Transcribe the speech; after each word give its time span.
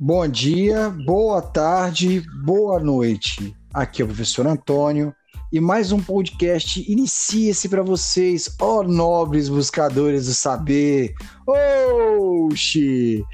Bom 0.00 0.28
dia, 0.28 0.90
boa 0.90 1.42
tarde, 1.42 2.22
boa 2.44 2.78
noite. 2.78 3.52
Aqui 3.74 4.00
é 4.00 4.04
o 4.04 4.06
professor 4.06 4.46
Antônio 4.46 5.12
e 5.52 5.58
mais 5.58 5.90
um 5.90 6.00
podcast 6.00 6.80
inicia-se 6.88 7.68
para 7.68 7.82
vocês, 7.82 8.48
ó 8.60 8.84
nobres 8.84 9.48
buscadores 9.48 10.26
do 10.26 10.34
saber. 10.34 11.14
Oxi! 11.44 13.24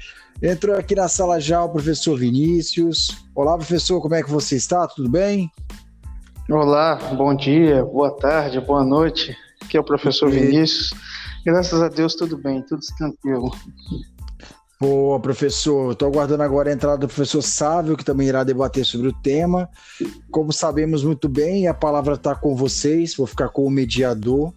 Entrou 0.41 0.75
aqui 0.75 0.95
na 0.95 1.07
sala 1.07 1.39
já 1.39 1.63
o 1.63 1.69
professor 1.69 2.17
Vinícius. 2.17 3.15
Olá, 3.35 3.55
professor, 3.55 4.01
como 4.01 4.15
é 4.15 4.23
que 4.23 4.31
você 4.31 4.55
está? 4.55 4.87
Tudo 4.87 5.07
bem? 5.07 5.51
Olá, 6.49 6.95
bom 7.15 7.35
dia, 7.35 7.85
boa 7.85 8.09
tarde, 8.09 8.59
boa 8.59 8.83
noite. 8.83 9.37
Aqui 9.61 9.77
é 9.77 9.79
o 9.79 9.83
professor 9.83 10.31
Vinícius. 10.31 10.89
Graças 11.45 11.79
a 11.79 11.89
Deus, 11.89 12.15
tudo 12.15 12.35
bem, 12.39 12.63
tudo 12.63 12.81
tranquilo. 12.97 13.51
Boa, 14.79 15.19
professor. 15.21 15.93
Estou 15.93 16.09
aguardando 16.09 16.43
agora 16.43 16.69
a 16.69 16.73
entrada 16.73 16.97
do 16.97 17.07
professor 17.07 17.41
Sávio, 17.41 17.95
que 17.95 18.03
também 18.03 18.27
irá 18.27 18.43
debater 18.43 18.85
sobre 18.85 19.07
o 19.07 19.13
tema. 19.13 19.69
Como 20.29 20.51
sabemos 20.51 21.01
muito 21.03 21.29
bem, 21.29 21.67
a 21.67 21.73
palavra 21.73 22.15
está 22.15 22.35
com 22.35 22.55
vocês, 22.55 23.15
vou 23.15 23.25
ficar 23.25 23.47
com 23.49 23.65
o 23.65 23.69
mediador. 23.69 24.53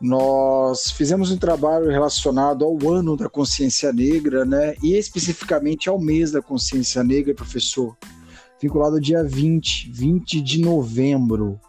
Nós 0.00 0.90
fizemos 0.92 1.30
um 1.30 1.36
trabalho 1.36 1.90
relacionado 1.90 2.64
ao 2.64 2.78
ano 2.90 3.14
da 3.14 3.28
consciência 3.28 3.92
negra, 3.92 4.44
né? 4.44 4.74
E 4.82 4.96
especificamente 4.96 5.88
ao 5.88 6.00
mês 6.00 6.30
da 6.30 6.40
consciência 6.40 7.04
negra, 7.04 7.34
professor, 7.34 7.94
vinculado 8.62 8.94
ao 8.94 9.00
dia 9.00 9.22
20, 9.22 9.90
20 9.92 10.40
de 10.40 10.62
novembro. 10.62 11.60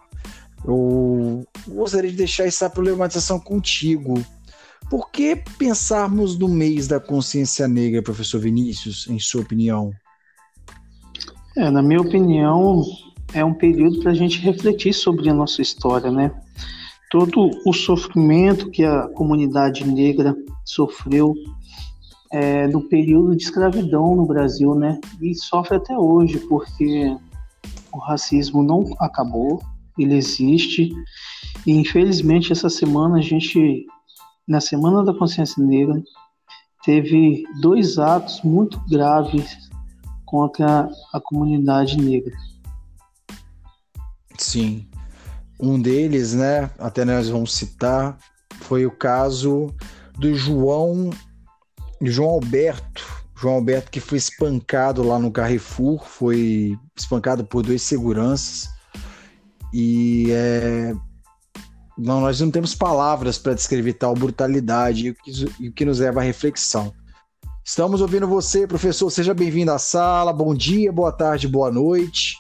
Eu 0.64 1.46
gostaria 1.68 2.12
de 2.12 2.18
deixar 2.18 2.46
essa 2.46 2.70
problematização 2.70 3.40
contigo. 3.40 4.24
Por 4.90 5.12
que 5.12 5.36
pensarmos 5.58 6.38
no 6.38 6.48
mês 6.48 6.88
da 6.88 7.00
consciência 7.00 7.68
negra, 7.68 8.02
professor 8.02 8.40
Vinícius, 8.40 9.08
em 9.08 9.20
sua 9.20 9.42
opinião? 9.42 9.92
É, 11.56 11.70
na 11.70 11.84
minha 11.84 12.02
opinião, 12.02 12.84
é 13.34 13.46
um 13.46 13.54
período 13.54 14.00
para 14.00 14.12
a 14.12 14.16
gente 14.16 14.40
refletir 14.40 14.94
sobre 14.94 15.30
a 15.30 15.34
nossa 15.34 15.62
história, 15.62 16.12
né? 16.12 16.32
Todo 17.12 17.52
o 17.66 17.74
sofrimento 17.74 18.72
que 18.72 18.84
a 18.84 19.08
comunidade 19.10 19.88
negra 19.88 20.36
sofreu 20.66 21.36
é, 22.32 22.68
no 22.68 22.82
período 22.82 23.36
de 23.36 23.44
escravidão 23.44 24.16
no 24.16 24.26
Brasil, 24.26 24.74
né? 24.74 25.00
E 25.22 25.36
sofre 25.36 25.78
até 25.78 25.96
hoje, 25.96 26.40
porque 26.40 27.16
o 27.92 28.00
racismo 28.00 28.64
não 28.64 28.86
acabou, 29.00 29.62
ele 29.98 30.16
existe. 30.16 30.92
E 31.66 31.74
infelizmente 31.74 32.52
essa 32.52 32.70
semana 32.70 33.18
a 33.18 33.22
gente 33.22 33.86
na 34.50 34.60
Semana 34.60 35.04
da 35.06 35.14
Consciência 35.14 35.64
Negra, 35.64 36.02
teve 36.84 37.44
dois 37.62 38.00
atos 38.00 38.42
muito 38.42 38.80
graves 38.90 39.70
contra 40.26 40.90
a 41.14 41.22
comunidade 41.22 41.98
negra. 42.02 42.36
Sim. 44.40 44.88
Um 45.60 45.80
deles, 45.80 46.34
né, 46.34 46.72
até 46.80 47.06
nós 47.06 47.30
vamos 47.30 47.54
citar, 47.54 48.18
foi 48.62 48.88
o 48.88 48.92
caso 48.92 49.72
do 50.18 50.34
João 50.34 51.12
João 52.02 52.30
Alberto, 52.32 53.06
João 53.36 53.56
Alberto 53.56 53.92
que 53.92 54.00
foi 54.00 54.18
espancado 54.18 55.04
lá 55.04 55.20
no 55.20 55.32
Carrefour, 55.32 56.06
foi 56.06 56.76
espancado 56.96 57.46
por 57.46 57.62
dois 57.62 57.82
seguranças 57.84 58.70
e 59.74 60.32
é, 60.32 60.94
não, 62.00 62.22
nós 62.22 62.40
não 62.40 62.50
temos 62.50 62.74
palavras 62.74 63.38
para 63.38 63.54
descrever 63.54 63.94
tal 63.94 64.14
brutalidade 64.14 65.08
e 65.08 65.10
o, 65.10 65.16
que, 65.16 65.32
e 65.60 65.70
o 65.70 65.74
que 65.74 65.86
nos 65.86 66.00
leva 66.00 66.22
à 66.22 66.24
reflexão. 66.24 66.94
Estamos 67.64 68.02
ouvindo 68.02 68.28
você, 68.28 68.66
professor. 68.66 69.10
Seja 69.12 69.34
bem-vindo 69.34 69.72
à 69.72 69.78
sala. 69.78 70.32
Bom 70.32 70.56
dia, 70.56 70.92
boa 70.92 71.12
tarde, 71.12 71.48
boa 71.48 71.70
noite. 71.70 72.36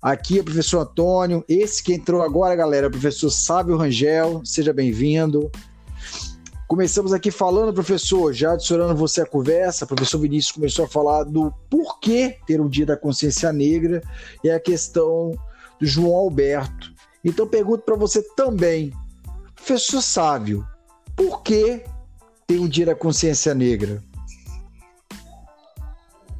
Aqui 0.00 0.38
é 0.38 0.40
o 0.40 0.44
professor 0.44 0.80
Antônio. 0.80 1.44
Esse 1.48 1.82
que 1.82 1.92
entrou 1.92 2.22
agora, 2.22 2.54
galera, 2.54 2.86
é 2.86 2.88
o 2.88 2.92
professor 2.92 3.28
Sábio 3.28 3.76
Rangel. 3.76 4.40
Seja 4.44 4.72
bem-vindo. 4.72 5.50
Começamos 6.66 7.12
aqui 7.12 7.30
falando, 7.30 7.74
professor, 7.74 8.32
já 8.32 8.52
adicionando 8.52 8.96
você 8.96 9.20
à 9.20 9.26
conversa. 9.26 9.84
O 9.84 9.88
professor 9.88 10.18
Vinícius 10.18 10.52
começou 10.52 10.86
a 10.86 10.88
falar 10.88 11.24
do 11.24 11.52
porquê 11.68 12.38
ter 12.46 12.60
um 12.60 12.68
dia 12.68 12.86
da 12.86 12.96
consciência 12.96 13.52
negra 13.52 14.00
e 14.42 14.48
a 14.48 14.58
questão 14.58 15.32
do 15.78 15.86
João 15.86 16.14
Alberto. 16.14 16.91
Então 17.24 17.46
pergunto 17.46 17.84
para 17.84 17.94
você 17.94 18.20
também, 18.34 18.92
professor 19.54 20.02
sábio, 20.02 20.66
por 21.16 21.42
que 21.42 21.84
tem 22.48 22.58
um 22.58 22.68
dia 22.68 22.86
da 22.86 22.96
consciência 22.96 23.54
negra? 23.54 24.02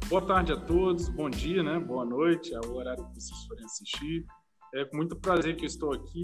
Boa 0.09 0.21
tarde 0.25 0.51
a 0.51 0.57
todos, 0.57 1.07
bom 1.07 1.29
dia, 1.29 1.63
né? 1.63 1.79
Boa 1.79 2.03
noite, 2.03 2.53
é 2.53 2.59
o 2.59 2.73
horário 2.73 3.05
que 3.07 3.15
vocês 3.15 3.45
forem 3.47 3.63
assistir. 3.63 4.25
É 4.75 4.83
com 4.83 4.97
muito 4.97 5.15
prazer 5.15 5.55
que 5.55 5.63
eu 5.63 5.67
estou 5.67 5.93
aqui, 5.93 6.23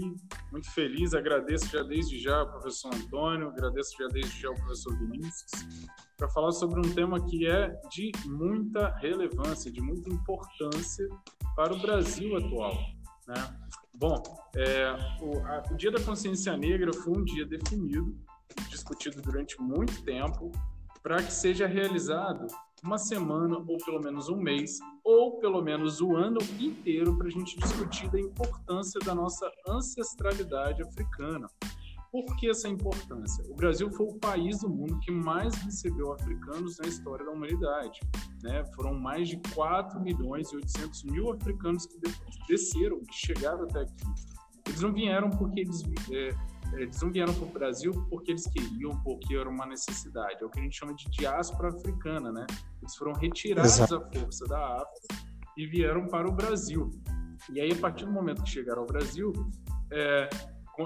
muito 0.52 0.70
feliz, 0.72 1.14
agradeço 1.14 1.66
já 1.68 1.82
desde 1.82 2.18
já 2.20 2.40
ao 2.40 2.50
professor 2.50 2.94
Antônio, 2.94 3.48
agradeço 3.48 3.92
já 3.98 4.08
desde 4.08 4.40
já 4.40 4.48
ao 4.48 4.54
professor 4.56 4.98
Vinícius, 4.98 5.50
para 6.18 6.28
falar 6.28 6.50
sobre 6.52 6.80
um 6.80 6.94
tema 6.94 7.24
que 7.24 7.46
é 7.46 7.72
de 7.90 8.10
muita 8.26 8.94
relevância, 8.96 9.72
de 9.72 9.80
muita 9.80 10.10
importância 10.10 11.08
para 11.56 11.72
o 11.72 11.80
Brasil 11.80 12.36
atual. 12.36 12.74
Né? 13.28 13.59
Bom, 14.00 14.22
é, 14.56 14.92
o, 15.20 15.46
a, 15.46 15.62
o 15.70 15.76
Dia 15.76 15.90
da 15.90 16.00
Consciência 16.00 16.56
Negra 16.56 16.90
foi 16.90 17.18
um 17.18 17.22
dia 17.22 17.44
definido, 17.44 18.16
discutido 18.70 19.20
durante 19.20 19.60
muito 19.60 20.02
tempo, 20.02 20.50
para 21.02 21.22
que 21.22 21.30
seja 21.30 21.66
realizado 21.66 22.46
uma 22.82 22.96
semana, 22.96 23.58
ou 23.58 23.76
pelo 23.84 24.00
menos 24.00 24.30
um 24.30 24.38
mês, 24.38 24.78
ou 25.04 25.38
pelo 25.38 25.60
menos 25.60 26.00
o 26.00 26.16
ano 26.16 26.38
inteiro, 26.58 27.14
para 27.18 27.26
a 27.26 27.30
gente 27.30 27.58
discutir 27.58 28.10
da 28.10 28.18
importância 28.18 28.98
da 29.04 29.14
nossa 29.14 29.46
ancestralidade 29.68 30.82
africana. 30.82 31.46
Por 32.12 32.24
que 32.36 32.50
essa 32.50 32.68
importância? 32.68 33.44
O 33.48 33.54
Brasil 33.54 33.90
foi 33.92 34.06
o 34.06 34.14
país 34.18 34.60
do 34.60 34.68
mundo 34.68 34.98
que 35.00 35.12
mais 35.12 35.54
recebeu 35.62 36.12
africanos 36.12 36.76
na 36.78 36.88
história 36.88 37.24
da 37.24 37.30
humanidade. 37.30 38.00
Né? 38.42 38.64
Foram 38.74 38.94
mais 38.94 39.28
de 39.28 39.40
4 39.54 40.00
milhões 40.00 40.50
e 40.52 40.56
800 40.56 41.04
mil 41.04 41.30
africanos 41.32 41.86
que 41.86 42.00
desceram, 42.48 43.00
que 43.00 43.14
chegaram 43.14 43.62
até 43.62 43.82
aqui. 43.82 44.04
Eles 44.66 44.80
não 44.80 44.92
vieram 44.92 45.30
porque 45.30 45.60
eles, 45.60 45.82
é, 46.10 46.28
é 46.28 46.82
eles 46.82 47.00
não 47.00 47.12
vieram 47.12 47.32
para 47.32 47.44
o 47.44 47.50
Brasil 47.50 47.92
porque 48.08 48.32
eles 48.32 48.46
queriam, 48.48 49.00
porque 49.02 49.36
era 49.36 49.48
uma 49.48 49.66
necessidade. 49.66 50.42
É 50.42 50.44
o 50.44 50.50
que 50.50 50.58
a 50.58 50.62
gente 50.62 50.76
chama 50.76 50.94
de 50.94 51.08
diáspora 51.10 51.68
africana, 51.68 52.32
né? 52.32 52.44
Eles 52.82 52.96
foram 52.96 53.12
retirados 53.12 53.78
Exato. 53.78 53.96
à 53.96 54.20
força 54.20 54.46
da 54.46 54.82
África 54.82 55.30
e 55.56 55.66
vieram 55.66 56.08
para 56.08 56.28
o 56.28 56.32
Brasil. 56.32 56.90
E 57.52 57.60
aí, 57.60 57.72
a 57.72 57.76
partir 57.76 58.04
do 58.04 58.12
momento 58.12 58.42
que 58.42 58.50
chegaram 58.50 58.82
ao 58.82 58.86
Brasil, 58.86 59.32
é, 59.92 60.28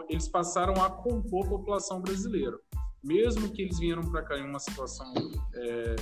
eles 0.08 0.28
passaram 0.28 0.82
a 0.82 0.90
compor 0.90 1.46
a 1.46 1.48
população 1.50 2.00
brasileira. 2.00 2.58
Mesmo 3.02 3.50
que 3.50 3.62
eles 3.62 3.78
vieram 3.78 4.02
para 4.10 4.22
cá 4.22 4.38
em 4.38 4.44
uma 4.48 4.58
situação 4.58 5.12
é, 5.54 5.96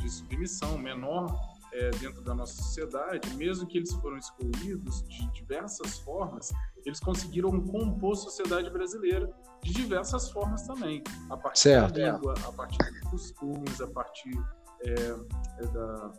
de 0.00 0.08
submissão 0.08 0.78
menor 0.78 1.34
é, 1.72 1.90
dentro 1.90 2.22
da 2.22 2.34
nossa 2.34 2.54
sociedade, 2.62 3.34
mesmo 3.36 3.66
que 3.66 3.78
eles 3.78 3.92
foram 3.94 4.16
excluídos 4.16 5.02
de 5.08 5.30
diversas 5.32 5.98
formas, 5.98 6.52
eles 6.84 7.00
conseguiram 7.00 7.50
compor 7.60 8.12
a 8.12 8.16
sociedade 8.16 8.70
brasileira 8.70 9.30
de 9.62 9.72
diversas 9.72 10.30
formas 10.30 10.66
também. 10.66 11.02
A 11.28 11.36
partir 11.36 11.60
certo. 11.60 11.94
da 11.94 12.12
língua, 12.12 12.34
a 12.46 12.52
partir 12.52 12.78
dos 12.78 13.10
costumes, 13.10 13.80
a 13.80 13.86
partir 13.88 14.38
é, 14.82 15.62
é 15.62 15.66
da, 15.66 16.12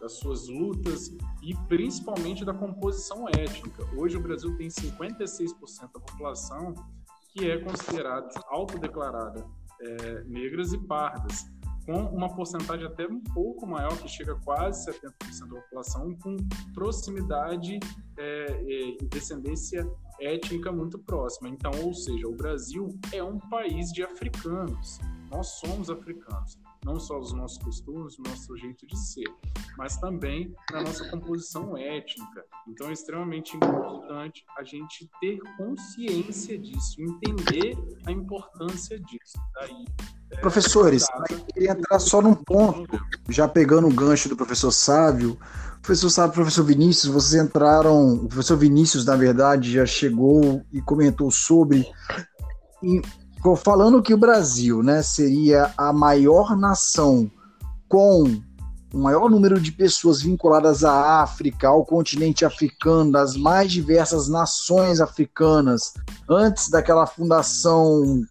das 0.00 0.12
suas 0.14 0.48
lutas 0.48 1.08
e 1.42 1.54
principalmente 1.68 2.44
da 2.44 2.54
composição 2.54 3.28
étnica. 3.28 3.84
Hoje 3.96 4.16
o 4.16 4.20
Brasil 4.20 4.56
tem 4.56 4.68
56% 4.68 5.92
da 5.92 6.00
população 6.00 6.74
que 7.32 7.50
é 7.50 7.58
considerada 7.58 8.28
autodeclarada 8.48 9.44
é, 9.80 10.24
negras 10.24 10.72
e 10.72 10.78
pardas, 10.78 11.44
com 11.84 12.02
uma 12.06 12.34
porcentagem 12.34 12.86
até 12.86 13.06
um 13.06 13.20
pouco 13.20 13.66
maior, 13.66 13.96
que 13.98 14.08
chega 14.08 14.32
a 14.32 14.40
quase 14.40 14.90
70% 14.90 15.48
da 15.48 15.60
população, 15.60 16.16
com 16.16 16.36
proximidade 16.74 17.78
é, 18.18 18.62
e 18.62 18.98
descendência 19.04 19.88
étnica 20.20 20.72
muito 20.72 20.98
próxima. 20.98 21.48
Então, 21.48 21.70
ou 21.84 21.94
seja, 21.94 22.26
o 22.26 22.34
Brasil 22.34 22.88
é 23.12 23.22
um 23.22 23.38
país 23.38 23.92
de 23.92 24.02
africanos. 24.02 24.98
Nós 25.30 25.46
somos 25.60 25.90
africanos 25.90 26.58
não 26.86 27.00
só 27.00 27.18
dos 27.18 27.32
nossos 27.32 27.58
costumes, 27.58 28.16
do 28.16 28.22
nosso 28.30 28.56
jeito 28.56 28.86
de 28.86 28.96
ser, 28.96 29.26
mas 29.76 29.96
também 29.96 30.54
na 30.70 30.82
nossa 30.82 31.04
composição 31.10 31.76
étnica. 31.76 32.44
Então 32.68 32.88
é 32.88 32.92
extremamente 32.92 33.56
importante 33.56 34.44
a 34.56 34.62
gente 34.62 35.10
ter 35.20 35.36
consciência 35.56 36.56
disso, 36.56 37.02
entender 37.02 37.76
a 38.06 38.12
importância 38.12 39.00
disso. 39.00 39.36
Daí, 39.54 39.84
é, 40.30 40.36
Professores, 40.36 41.06
eu 41.28 41.40
queria 41.46 41.72
entrar 41.72 41.98
só 41.98 42.22
num 42.22 42.34
ponto, 42.34 43.00
já 43.28 43.48
pegando 43.48 43.88
o 43.88 43.92
gancho 43.92 44.28
do 44.28 44.36
professor 44.36 44.70
Sávio. 44.70 45.36
Professor 45.82 46.10
Sávio, 46.10 46.34
professor 46.34 46.64
Vinícius, 46.64 47.12
vocês 47.12 47.42
entraram. 47.42 48.14
O 48.14 48.28
professor 48.28 48.56
Vinícius, 48.56 49.04
na 49.04 49.16
verdade, 49.16 49.72
já 49.72 49.84
chegou 49.84 50.62
e 50.72 50.80
comentou 50.80 51.32
sobre 51.32 51.84
falando 53.56 54.02
que 54.02 54.14
o 54.14 54.18
Brasil 54.18 54.82
né, 54.82 55.02
seria 55.02 55.72
a 55.76 55.92
maior 55.92 56.56
nação 56.56 57.30
com 57.88 58.40
o 58.92 58.98
maior 58.98 59.28
número 59.30 59.60
de 59.60 59.72
pessoas 59.72 60.22
vinculadas 60.22 60.84
à 60.84 61.22
África, 61.22 61.68
ao 61.68 61.84
continente 61.84 62.44
africano, 62.44 63.12
das 63.12 63.36
mais 63.36 63.70
diversas 63.70 64.28
nações 64.28 65.00
africanas, 65.00 65.92
antes 66.28 66.70
daquela 66.70 67.06
fundação 67.06 68.24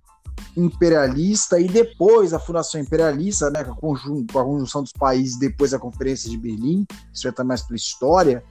imperialista 0.57 1.59
e 1.59 1.67
depois 1.67 2.33
a 2.33 2.39
fundação 2.39 2.79
imperialista, 2.79 3.49
né, 3.49 3.63
com 3.63 3.93
a, 3.93 4.43
conjunção 4.43 4.81
dos 4.81 4.91
países 4.91 5.37
depois 5.37 5.71
da 5.71 5.79
Conferência 5.79 6.29
de 6.29 6.37
Berlim, 6.37 6.85
isso 7.13 7.27
está 7.27 7.43
mais 7.43 7.61
para 7.61 7.75
história, 7.75 8.43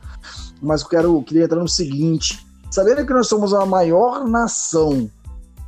mas 0.63 0.83
eu 0.83 0.89
quero, 0.89 1.23
queria 1.23 1.45
entrar 1.45 1.61
no 1.61 1.69
seguinte, 1.69 2.47
sabendo 2.71 3.07
que 3.07 3.13
nós 3.13 3.29
somos 3.29 3.53
a 3.55 3.65
maior 3.65 4.27
nação 4.27 5.11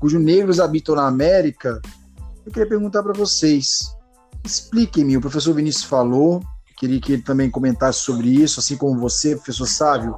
cujos 0.00 0.22
negros 0.22 0.60
habitam 0.60 0.94
na 0.94 1.06
América, 1.06 1.81
eu 2.44 2.52
queria 2.52 2.69
perguntar 2.69 3.02
para 3.02 3.12
vocês, 3.12 3.96
expliquem-me, 4.44 5.16
o 5.16 5.20
professor 5.20 5.54
Vinícius 5.54 5.84
falou, 5.84 6.43
queria 6.76 7.00
que 7.00 7.14
ele 7.14 7.22
também 7.22 7.50
comentasse 7.50 8.00
sobre 8.00 8.28
isso, 8.28 8.60
assim 8.60 8.76
como 8.76 9.00
você, 9.00 9.34
professor 9.34 9.66
Sávio, 9.66 10.16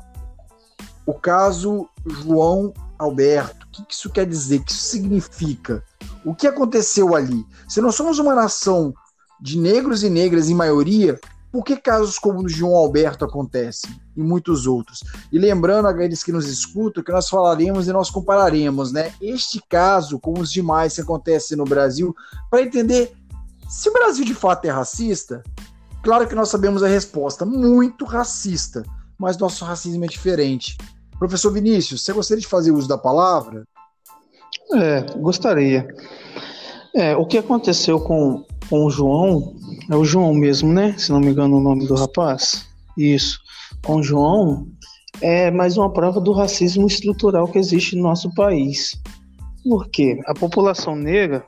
o 1.07 1.15
caso 1.15 1.89
João 2.07 2.73
Alberto, 2.99 3.67
o 3.67 3.87
que 3.87 3.95
isso 3.95 4.11
quer 4.11 4.27
dizer? 4.27 4.61
O 4.61 4.65
que 4.65 4.73
isso 4.73 4.83
significa? 4.83 5.83
O 6.25 6.35
que 6.35 6.47
aconteceu 6.47 7.15
ali? 7.15 7.47
Se 7.69 7.81
nós 7.81 7.95
somos 7.95 8.19
uma 8.19 8.35
nação 8.35 8.93
de 9.41 9.57
negros 9.57 10.03
e 10.03 10.11
negras 10.11 10.51
em 10.51 10.55
maioria, 10.55 11.19
por 11.51 11.65
que 11.65 11.77
casos 11.77 12.19
como 12.19 12.41
o 12.41 12.47
de 12.47 12.53
João 12.53 12.77
Alberto 12.77 13.25
acontecem? 13.25 13.91
E 14.17 14.23
muitos 14.23 14.67
outros. 14.67 15.03
E 15.33 15.39
lembrando 15.39 15.87
aqueles 15.87 16.23
que 16.23 16.33
nos 16.33 16.47
escutam 16.47 17.03
que 17.03 17.13
nós 17.13 17.29
falaremos 17.29 17.89
e 17.89 17.93
nós 17.93 18.11
compararemos, 18.11 18.93
né? 18.93 19.13
Este 19.21 19.63
caso 19.69 20.19
com 20.19 20.39
os 20.39 20.53
demais 20.53 20.95
que 20.95 21.01
acontecem 21.01 21.57
no 21.57 21.65
Brasil, 21.65 22.15
para 22.51 22.63
entender 22.63 23.13
se 23.69 23.89
o 23.89 23.93
Brasil 23.93 24.25
de 24.25 24.35
fato 24.35 24.65
é 24.67 24.71
racista. 24.71 25.43
Claro 26.03 26.27
que 26.29 26.35
nós 26.35 26.49
sabemos 26.49 26.83
a 26.83 26.89
resposta, 26.89 27.45
muito 27.45 28.05
racista, 28.05 28.83
mas 29.19 29.37
nosso 29.37 29.65
racismo 29.65 30.05
é 30.05 30.09
diferente. 30.09 30.77
Professor 31.19 31.53
Vinícius, 31.53 32.03
você 32.03 32.13
gostaria 32.13 32.41
de 32.41 32.47
fazer 32.47 32.71
uso 32.71 32.89
da 32.89 32.97
palavra? 32.97 33.65
É, 34.73 35.01
gostaria. 35.19 35.89
É, 36.95 37.17
o 37.17 37.27
que 37.27 37.39
aconteceu 37.39 38.01
com, 38.01 38.45
com 38.69 38.85
o 38.85 38.91
João, 38.91 39.57
é 39.91 39.97
o 39.97 40.05
João 40.05 40.35
mesmo, 40.35 40.73
né? 40.73 40.95
Se 40.99 41.11
não 41.11 41.21
me 41.21 41.29
engano 41.29 41.57
o 41.57 41.61
nome 41.61 41.87
do 41.87 41.95
rapaz. 41.95 42.67
Isso. 42.97 43.39
Com 43.85 43.97
o 43.97 44.03
João, 44.03 44.67
é 45.21 45.51
mais 45.51 45.77
uma 45.77 45.93
prova 45.93 46.21
do 46.21 46.33
racismo 46.33 46.87
estrutural 46.87 47.49
que 47.49 47.59
existe 47.59 47.97
no 47.97 48.03
nosso 48.03 48.33
país. 48.35 49.01
Por 49.65 49.89
quê? 49.89 50.21
A 50.27 50.35
população 50.35 50.95
negra, 50.95 51.45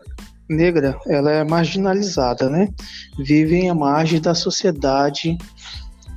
negra 0.49 0.99
ela 1.07 1.31
é 1.31 1.45
marginalizada, 1.45 2.49
né? 2.49 2.69
Vivem 3.19 3.71
à 3.71 3.75
margem 3.75 4.21
da 4.21 4.35
sociedade, 4.35 5.37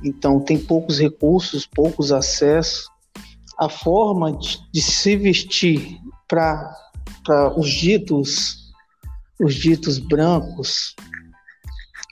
então 0.02 0.40
tem 0.40 0.58
poucos 0.58 0.98
recursos, 0.98 1.66
poucos 1.66 2.12
acessos 2.12 2.88
a 3.58 3.68
forma 3.68 4.32
de, 4.32 4.58
de 4.72 4.82
se 4.82 5.16
vestir 5.16 5.98
para 6.26 6.74
os 7.56 7.70
ditos 7.70 8.63
os 9.44 9.54
ditos 9.54 9.98
brancos 9.98 10.96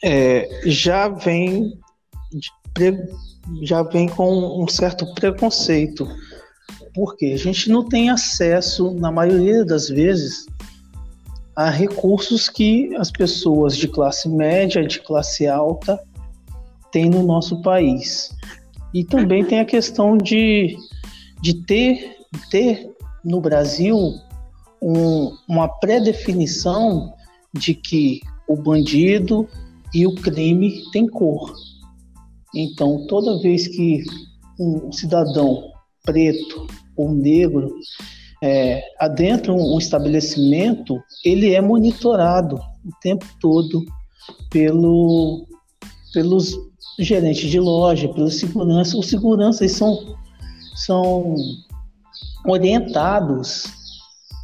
é, 0.04 0.48
já 0.66 1.08
vem 1.08 1.78
já 3.62 3.82
vem 3.82 4.08
com 4.08 4.62
um 4.62 4.68
certo 4.68 5.12
preconceito. 5.14 6.06
Porque 6.94 7.26
a 7.26 7.36
gente 7.36 7.70
não 7.70 7.88
tem 7.88 8.10
acesso 8.10 8.92
na 8.94 9.10
maioria 9.10 9.64
das 9.64 9.88
vezes 9.88 10.46
a 11.56 11.68
recursos 11.70 12.48
que 12.48 12.94
as 12.96 13.10
pessoas 13.10 13.76
de 13.76 13.88
classe 13.88 14.28
média 14.28 14.86
de 14.86 15.00
classe 15.00 15.46
alta 15.46 15.98
têm 16.90 17.08
no 17.08 17.22
nosso 17.22 17.60
país. 17.62 18.30
E 18.92 19.04
também 19.04 19.44
tem 19.44 19.60
a 19.60 19.64
questão 19.64 20.16
de 20.16 20.76
de 21.40 21.54
ter, 21.64 22.16
ter 22.50 22.88
no 23.24 23.40
Brasil 23.40 23.98
um, 24.80 25.36
uma 25.48 25.68
pré-definição 25.68 27.12
de 27.54 27.74
que 27.74 28.20
o 28.48 28.56
bandido 28.56 29.48
e 29.94 30.06
o 30.06 30.14
crime 30.14 30.82
têm 30.92 31.06
cor. 31.06 31.52
Então, 32.54 33.06
toda 33.06 33.40
vez 33.40 33.68
que 33.68 34.02
um 34.58 34.92
cidadão 34.92 35.70
preto 36.04 36.66
ou 36.96 37.12
negro 37.12 37.74
é, 38.42 38.82
adentra 38.98 39.52
um 39.52 39.78
estabelecimento, 39.78 41.00
ele 41.24 41.54
é 41.54 41.60
monitorado 41.60 42.56
o 42.56 42.90
tempo 43.00 43.26
todo 43.40 43.84
pelo, 44.50 45.46
pelos 46.12 46.58
gerentes 46.98 47.48
de 47.50 47.60
loja, 47.60 48.08
pelos 48.08 48.38
seguranças. 48.38 48.94
Os 48.94 49.08
seguranças 49.08 49.72
são 49.72 50.16
são 50.74 51.36
orientados 52.46 53.64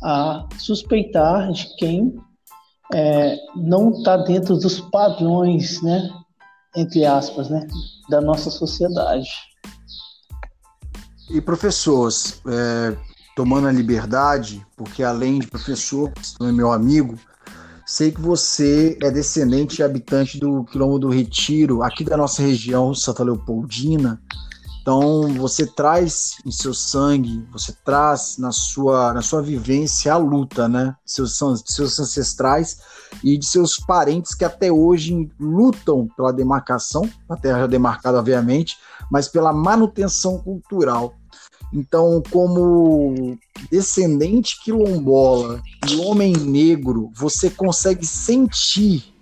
a 0.02 0.46
suspeitar 0.58 1.50
de 1.50 1.74
quem 1.76 2.14
é, 2.92 3.36
não 3.56 3.90
está 3.90 4.16
dentro 4.16 4.56
dos 4.56 4.80
padrões, 4.80 5.82
né, 5.82 6.10
entre 6.76 7.04
aspas, 7.04 7.48
né, 7.48 7.66
da 8.08 8.20
nossa 8.20 8.50
sociedade. 8.50 9.28
E 11.30 11.40
professores, 11.40 12.40
é, 12.46 12.96
tomando 13.36 13.68
a 13.68 13.72
liberdade, 13.72 14.66
porque 14.76 15.02
além 15.02 15.38
de 15.38 15.46
professor, 15.46 16.10
você 16.16 16.42
é 16.42 16.52
meu 16.52 16.72
amigo, 16.72 17.18
sei 17.86 18.10
que 18.10 18.20
você 18.20 18.98
é 19.02 19.10
descendente 19.10 19.80
e 19.80 19.82
habitante 19.82 20.38
do 20.38 20.64
quilombo 20.64 20.98
do 20.98 21.08
Retiro, 21.08 21.82
aqui 21.82 22.04
da 22.04 22.16
nossa 22.16 22.42
região, 22.42 22.94
Santa 22.94 23.22
Leopoldina, 23.22 24.20
então 24.88 25.28
você 25.34 25.66
traz 25.66 26.38
em 26.46 26.50
seu 26.50 26.72
sangue, 26.72 27.46
você 27.52 27.74
traz 27.84 28.38
na 28.38 28.50
sua, 28.50 29.12
na 29.12 29.20
sua 29.20 29.42
vivência 29.42 30.14
a 30.14 30.16
luta, 30.16 30.66
né? 30.66 30.96
Seus, 31.04 31.38
seus 31.66 32.00
ancestrais 32.00 32.78
e 33.22 33.36
de 33.36 33.44
seus 33.44 33.76
parentes 33.76 34.34
que 34.34 34.46
até 34.46 34.72
hoje 34.72 35.30
lutam 35.38 36.08
pela 36.16 36.32
demarcação, 36.32 37.06
a 37.28 37.36
terra 37.36 37.58
já 37.58 37.66
demarcada, 37.66 38.18
obviamente, 38.18 38.78
mas 39.10 39.28
pela 39.28 39.52
manutenção 39.52 40.38
cultural. 40.38 41.12
Então, 41.70 42.22
como 42.30 43.36
descendente 43.70 44.58
quilombola 44.64 45.60
e 45.86 45.96
homem 45.96 46.32
negro, 46.32 47.10
você 47.14 47.50
consegue 47.50 48.06
sentir 48.06 49.14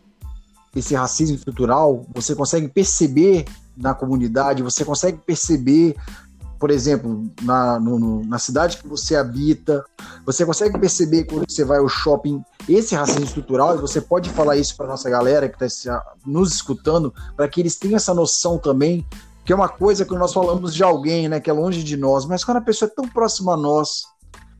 esse 0.76 0.94
racismo 0.94 1.34
estrutural? 1.34 2.06
Você 2.14 2.36
consegue 2.36 2.68
perceber 2.68 3.46
na 3.76 3.94
comunidade, 3.94 4.62
você 4.62 4.84
consegue 4.84 5.18
perceber, 5.18 5.94
por 6.58 6.70
exemplo, 6.70 7.30
na, 7.42 7.78
no, 7.78 8.24
na 8.24 8.38
cidade 8.38 8.78
que 8.78 8.88
você 8.88 9.14
habita, 9.14 9.84
você 10.24 10.46
consegue 10.46 10.78
perceber 10.78 11.24
quando 11.24 11.44
você 11.48 11.64
vai 11.64 11.78
ao 11.78 11.88
shopping 11.88 12.42
esse 12.68 12.94
racismo 12.94 13.24
estrutural, 13.24 13.76
e 13.76 13.80
você 13.80 14.00
pode 14.00 14.30
falar 14.30 14.56
isso 14.56 14.76
para 14.76 14.86
nossa 14.86 15.08
galera 15.10 15.48
que 15.48 15.62
está 15.62 16.02
nos 16.24 16.54
escutando, 16.54 17.12
para 17.36 17.48
que 17.48 17.60
eles 17.60 17.76
tenham 17.76 17.96
essa 17.96 18.14
noção 18.14 18.58
também, 18.58 19.06
que 19.44 19.52
é 19.52 19.56
uma 19.56 19.68
coisa 19.68 20.04
que 20.04 20.14
nós 20.14 20.32
falamos 20.32 20.74
de 20.74 20.82
alguém, 20.82 21.28
né, 21.28 21.38
que 21.38 21.48
é 21.48 21.52
longe 21.52 21.84
de 21.84 21.96
nós, 21.96 22.24
mas 22.26 22.42
quando 22.42 22.56
a 22.56 22.62
pessoa 22.62 22.90
é 22.90 22.94
tão 22.94 23.08
próxima 23.08 23.54
a 23.54 23.56
nós, 23.56 24.02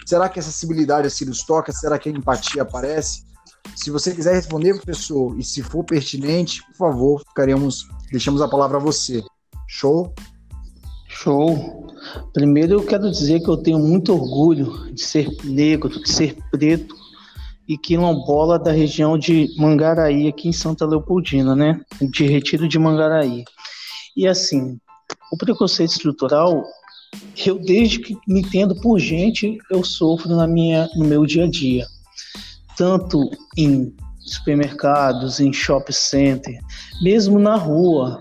será 0.06 0.28
que 0.28 0.38
a 0.38 0.42
sensibilidade 0.42 1.08
assim 1.08 1.24
nos 1.24 1.42
toca? 1.42 1.72
Será 1.72 1.98
que 1.98 2.08
a 2.08 2.12
empatia 2.12 2.62
aparece? 2.62 3.26
Se 3.74 3.90
você 3.90 4.14
quiser 4.14 4.34
responder, 4.34 4.74
professor, 4.74 5.36
e 5.36 5.42
se 5.42 5.62
for 5.62 5.82
pertinente, 5.82 6.62
por 6.66 6.76
favor, 6.76 7.22
ficaremos 7.26 7.88
Deixamos 8.10 8.40
a 8.40 8.48
palavra 8.48 8.78
a 8.78 8.80
você. 8.80 9.22
Show? 9.66 10.14
Show. 11.08 11.86
Primeiro 12.32 12.74
eu 12.74 12.86
quero 12.86 13.10
dizer 13.10 13.40
que 13.40 13.48
eu 13.48 13.56
tenho 13.56 13.78
muito 13.78 14.12
orgulho 14.12 14.92
de 14.92 15.00
ser 15.00 15.28
negro, 15.44 15.88
de 15.88 16.08
ser 16.08 16.36
preto 16.50 16.94
e 17.68 17.76
quilombola 17.76 18.58
da 18.58 18.70
região 18.70 19.18
de 19.18 19.48
Mangaraí, 19.58 20.28
aqui 20.28 20.48
em 20.48 20.52
Santa 20.52 20.86
Leopoldina, 20.86 21.56
né? 21.56 21.80
De 22.00 22.26
Retiro 22.26 22.68
de 22.68 22.78
Mangaraí. 22.78 23.44
E 24.16 24.26
assim, 24.26 24.78
o 25.32 25.36
preconceito 25.36 25.90
estrutural, 25.90 26.64
eu 27.44 27.58
desde 27.58 27.98
que 27.98 28.16
me 28.26 28.40
entendo 28.40 28.74
por 28.80 28.98
gente, 28.98 29.58
eu 29.70 29.82
sofro 29.82 30.34
na 30.36 30.46
minha, 30.46 30.88
no 30.94 31.04
meu 31.04 31.26
dia 31.26 31.44
a 31.44 31.50
dia. 31.50 31.86
Tanto 32.76 33.28
em 33.56 33.94
supermercados, 34.26 35.40
em 35.40 35.52
shopping 35.52 35.92
center, 35.92 36.58
mesmo 37.00 37.38
na 37.38 37.56
rua. 37.56 38.20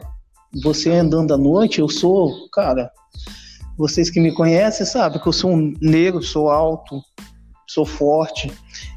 Você 0.64 0.92
andando 0.92 1.34
à 1.34 1.38
noite, 1.38 1.80
eu 1.80 1.90
sou, 1.90 2.48
cara, 2.50 2.90
vocês 3.78 4.10
que 4.10 4.22
me 4.22 4.32
conhecem 4.34 4.86
sabem 4.86 5.22
que 5.22 5.28
eu 5.28 5.34
sou 5.34 5.52
um 5.52 5.74
negro, 5.82 6.24
sou 6.24 6.50
alto, 6.50 7.02
sou 7.68 7.86
forte. 7.86 8.52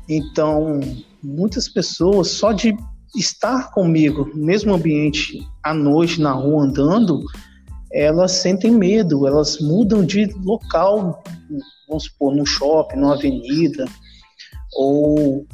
Então, 0.08 0.78
muitas 1.22 1.68
pessoas 1.68 2.28
só 2.28 2.52
de 2.52 2.76
estar 3.16 3.72
comigo 3.72 4.30
mesmo 4.34 4.74
ambiente 4.74 5.40
à 5.64 5.74
noite 5.74 6.20
na 6.20 6.32
rua 6.32 6.64
andando, 6.64 7.24
elas 7.92 8.32
sentem 8.32 8.70
medo, 8.70 9.26
elas 9.26 9.58
mudam 9.60 10.04
de 10.04 10.26
local, 10.44 11.22
vamos 11.88 12.04
supor, 12.04 12.34
no 12.36 12.44
shopping, 12.44 12.96
numa 12.96 13.14
avenida, 13.14 13.86
ou 14.76 15.46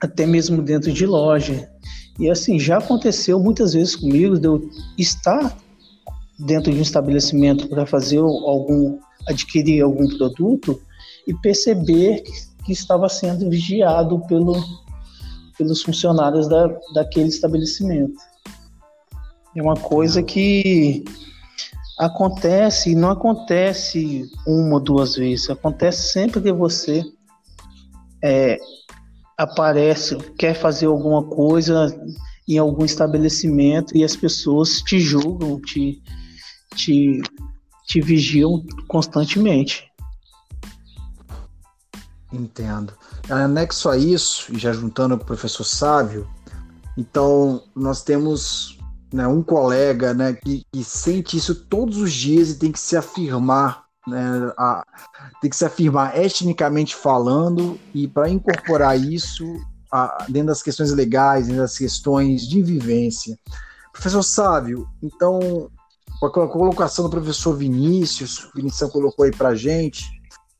até 0.00 0.26
mesmo 0.26 0.62
dentro 0.62 0.92
de 0.92 1.06
loja. 1.06 1.70
E 2.18 2.30
assim, 2.30 2.58
já 2.58 2.78
aconteceu 2.78 3.38
muitas 3.38 3.72
vezes 3.74 3.96
comigo 3.96 4.38
de 4.38 4.46
eu 4.46 4.68
estar 4.98 5.56
dentro 6.38 6.72
de 6.72 6.78
um 6.78 6.82
estabelecimento 6.82 7.68
para 7.68 7.86
fazer 7.86 8.18
algum 8.18 8.98
adquirir 9.28 9.82
algum 9.82 10.08
produto 10.16 10.80
e 11.26 11.34
perceber 11.34 12.22
que, 12.64 12.72
estava 12.72 13.08
sendo 13.08 13.50
vigiado 13.50 14.20
pelo, 14.26 14.54
pelos 15.58 15.82
funcionários 15.82 16.48
da, 16.48 16.68
daquele 16.94 17.28
estabelecimento. 17.28 18.14
É 19.56 19.60
uma 19.60 19.74
coisa 19.74 20.22
que 20.22 21.02
acontece 21.98 22.92
e 22.92 22.94
não 22.94 23.10
acontece 23.10 24.22
uma 24.46 24.74
ou 24.74 24.80
duas 24.80 25.16
vezes, 25.16 25.50
acontece 25.50 26.12
sempre 26.12 26.40
que 26.40 26.52
você 26.52 27.02
é, 28.22 28.56
aparece, 29.42 30.16
quer 30.36 30.54
fazer 30.54 30.86
alguma 30.86 31.22
coisa 31.22 31.88
em 32.46 32.58
algum 32.58 32.84
estabelecimento 32.84 33.96
e 33.96 34.04
as 34.04 34.14
pessoas 34.14 34.82
te 34.82 35.00
julgam, 35.00 35.60
te, 35.60 36.02
te, 36.74 37.22
te 37.86 38.00
vigiam 38.00 38.64
constantemente. 38.86 39.90
Entendo. 42.32 42.92
Anexo 43.28 43.88
a 43.88 43.96
isso, 43.96 44.52
e 44.54 44.58
já 44.58 44.72
juntando 44.72 45.16
com 45.16 45.24
o 45.24 45.26
professor 45.26 45.64
Sávio, 45.64 46.28
então 46.96 47.62
nós 47.74 48.02
temos 48.02 48.78
né, 49.12 49.26
um 49.26 49.42
colega 49.42 50.12
né, 50.12 50.34
que, 50.34 50.64
que, 50.70 50.84
sente 50.84 51.36
isso 51.36 51.54
todos 51.54 51.96
os 51.96 52.12
dias 52.12 52.50
e 52.50 52.58
tem 52.58 52.70
que 52.70 52.78
se 52.78 52.96
afirmar, 52.96 53.84
né, 54.06 54.52
a, 54.56 54.84
tem 55.40 55.50
que 55.50 55.56
se 55.56 55.64
afirmar 55.64 56.16
etnicamente 56.18 56.94
falando, 56.94 57.78
e 57.94 58.08
para 58.08 58.28
incorporar 58.28 58.98
isso 58.98 59.44
a, 59.92 60.26
dentro 60.28 60.48
das 60.48 60.62
questões 60.62 60.92
legais, 60.92 61.46
dentro 61.46 61.62
das 61.62 61.76
questões 61.76 62.42
de 62.48 62.62
vivência. 62.62 63.38
Professor 63.92 64.22
Sávio, 64.22 64.88
então, 65.02 65.70
com 66.20 66.42
a 66.42 66.48
colocação 66.48 67.04
do 67.04 67.10
professor 67.10 67.56
Vinícius, 67.56 68.44
o 68.44 68.52
Vinícius 68.56 68.90
colocou 68.90 69.24
aí 69.24 69.30
para 69.30 69.54
gente, 69.54 70.04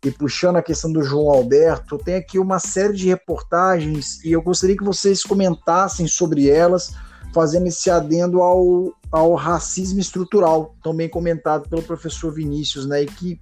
e 0.03 0.11
puxando 0.11 0.57
a 0.57 0.63
questão 0.63 0.91
do 0.91 1.03
João 1.03 1.31
Alberto, 1.31 1.99
tem 1.99 2.15
aqui 2.15 2.39
uma 2.39 2.59
série 2.59 2.95
de 2.95 3.09
reportagens 3.09 4.25
e 4.25 4.33
eu 4.33 4.41
gostaria 4.41 4.77
que 4.77 4.85
vocês 4.85 5.23
comentassem 5.23 6.07
sobre 6.07 6.49
elas, 6.49 6.95
fazendo 7.33 7.67
esse 7.67 7.91
adendo 7.91 8.41
ao, 8.43 8.93
ao 9.11 9.35
racismo 9.35 10.01
estrutural, 10.01 10.75
também 10.83 11.09
comentado 11.09 11.69
pelo 11.69 11.83
professor 11.83 12.33
Vinícius, 12.33 12.87
né, 12.87 13.03
e 13.03 13.07
que, 13.07 13.41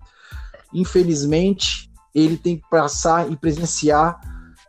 infelizmente, 0.72 1.90
ele 2.14 2.36
tem 2.36 2.56
que 2.56 2.68
passar 2.68 3.30
e 3.30 3.36
presenciar 3.36 4.20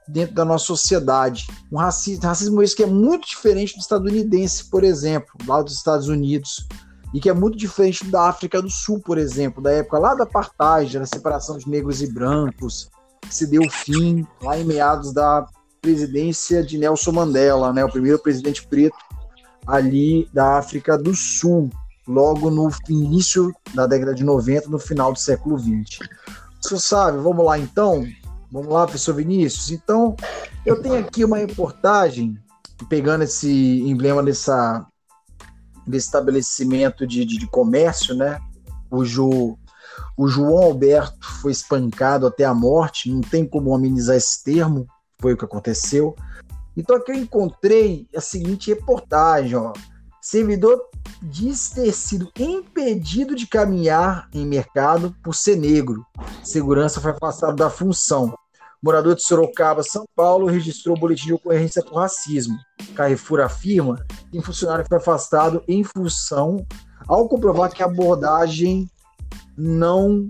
dentro 0.08 0.34
da 0.34 0.44
nossa 0.44 0.66
sociedade. 0.66 1.48
Um 1.72 1.78
racismo, 1.78 2.24
racismo 2.24 2.64
esse 2.64 2.76
que 2.76 2.84
é 2.84 2.88
muito 2.88 3.28
diferente 3.28 3.76
do 3.76 3.80
estadunidense, 3.80 4.70
por 4.70 4.84
exemplo, 4.84 5.32
lá 5.48 5.62
dos 5.62 5.74
Estados 5.74 6.08
Unidos, 6.08 6.68
e 7.14 7.20
que 7.20 7.30
é 7.30 7.34
muito 7.34 7.58
diferente 7.58 8.06
da 8.06 8.28
África 8.28 8.62
do 8.62 8.70
Sul, 8.70 9.00
por 9.00 9.18
exemplo, 9.18 9.62
da 9.62 9.72
época 9.72 10.00
lá 10.00 10.16
da 10.16 10.24
apartheid, 10.24 10.98
da 10.98 11.06
separação 11.06 11.58
de 11.58 11.68
negros 11.68 12.02
e 12.02 12.12
brancos, 12.12 12.90
que 13.22 13.34
se 13.34 13.48
deu 13.48 13.64
fim 13.70 14.26
lá 14.42 14.58
em 14.58 14.64
meados 14.64 15.12
da 15.14 15.48
presidência 15.82 16.64
de 16.64 16.78
Nelson 16.78 17.12
Mandela, 17.12 17.74
né, 17.74 17.84
o 17.84 17.92
primeiro 17.92 18.20
presidente 18.20 18.66
preto 18.68 18.98
ali 19.66 20.28
da 20.34 20.58
África 20.58 20.98
do 20.98 21.14
Sul, 21.14 21.70
logo 22.08 22.50
no 22.50 22.70
início 22.90 23.54
da 23.74 23.86
década 23.86 24.16
de 24.16 24.24
90, 24.24 24.70
no 24.70 24.80
final 24.80 25.14
do 25.14 25.20
século 25.20 25.58
20. 25.58 26.00
Você 26.62 26.80
sabe, 26.80 27.20
vamos 27.20 27.46
lá 27.46 27.58
então? 27.58 28.06
Vamos 28.52 28.74
lá, 28.74 28.84
professor 28.86 29.14
Vinícius? 29.14 29.70
Então, 29.70 30.16
eu 30.66 30.82
tenho 30.82 30.98
aqui 30.98 31.24
uma 31.24 31.38
reportagem, 31.38 32.36
pegando 32.90 33.24
esse 33.24 33.82
emblema 33.82 34.24
dessa, 34.24 34.86
desse 35.86 36.08
estabelecimento 36.08 37.06
de, 37.06 37.24
de, 37.26 37.38
de 37.38 37.48
comércio, 37.48 38.16
né? 38.16 38.40
Cujo 38.90 39.58
o 40.18 40.28
João 40.28 40.64
Alberto 40.64 41.18
foi 41.42 41.52
espancado 41.52 42.28
até 42.28 42.44
a 42.44 42.54
morte, 42.54 43.12
não 43.12 43.22
tem 43.22 43.46
como 43.46 43.74
amenizar 43.74 44.16
esse 44.16 44.44
termo, 44.44 44.88
foi 45.22 45.34
o 45.34 45.38
que 45.38 45.46
aconteceu. 45.46 46.16
Então 46.76 46.96
aqui 46.96 47.12
eu 47.12 47.16
encontrei 47.16 48.08
a 48.16 48.22
seguinte 48.22 48.70
reportagem, 48.70 49.56
ó. 49.56 49.74
Servidor 50.22 50.80
diz 51.22 51.70
ter 51.70 51.92
sido 51.94 52.30
impedido 52.38 53.36
de 53.36 53.48
caminhar 53.48 54.30
em 54.34 54.46
mercado 54.46 55.16
por 55.24 55.34
ser 55.34 55.56
negro. 55.56 56.06
Segurança 56.44 57.02
foi 57.02 57.12
afastado 57.12 57.56
da 57.56 57.70
função. 57.70 58.34
Morador 58.82 59.16
de 59.16 59.24
Sorocaba, 59.24 59.84
São 59.84 60.06
Paulo, 60.16 60.48
registrou 60.48 60.98
boletim 60.98 61.28
de 61.28 61.34
ocorrência 61.34 61.84
por 61.84 61.96
racismo. 61.96 62.58
Carrefour 62.96 63.42
afirma 63.42 64.06
que 64.32 64.38
o 64.38 64.42
funcionário 64.42 64.86
foi 64.88 64.98
afastado 64.98 65.62
em 65.68 65.84
função 65.84 66.66
ao 67.08 67.28
comprovar 67.28 67.72
que 67.72 67.84
a 67.84 67.88
abordagem 67.88 68.90
não 69.58 70.30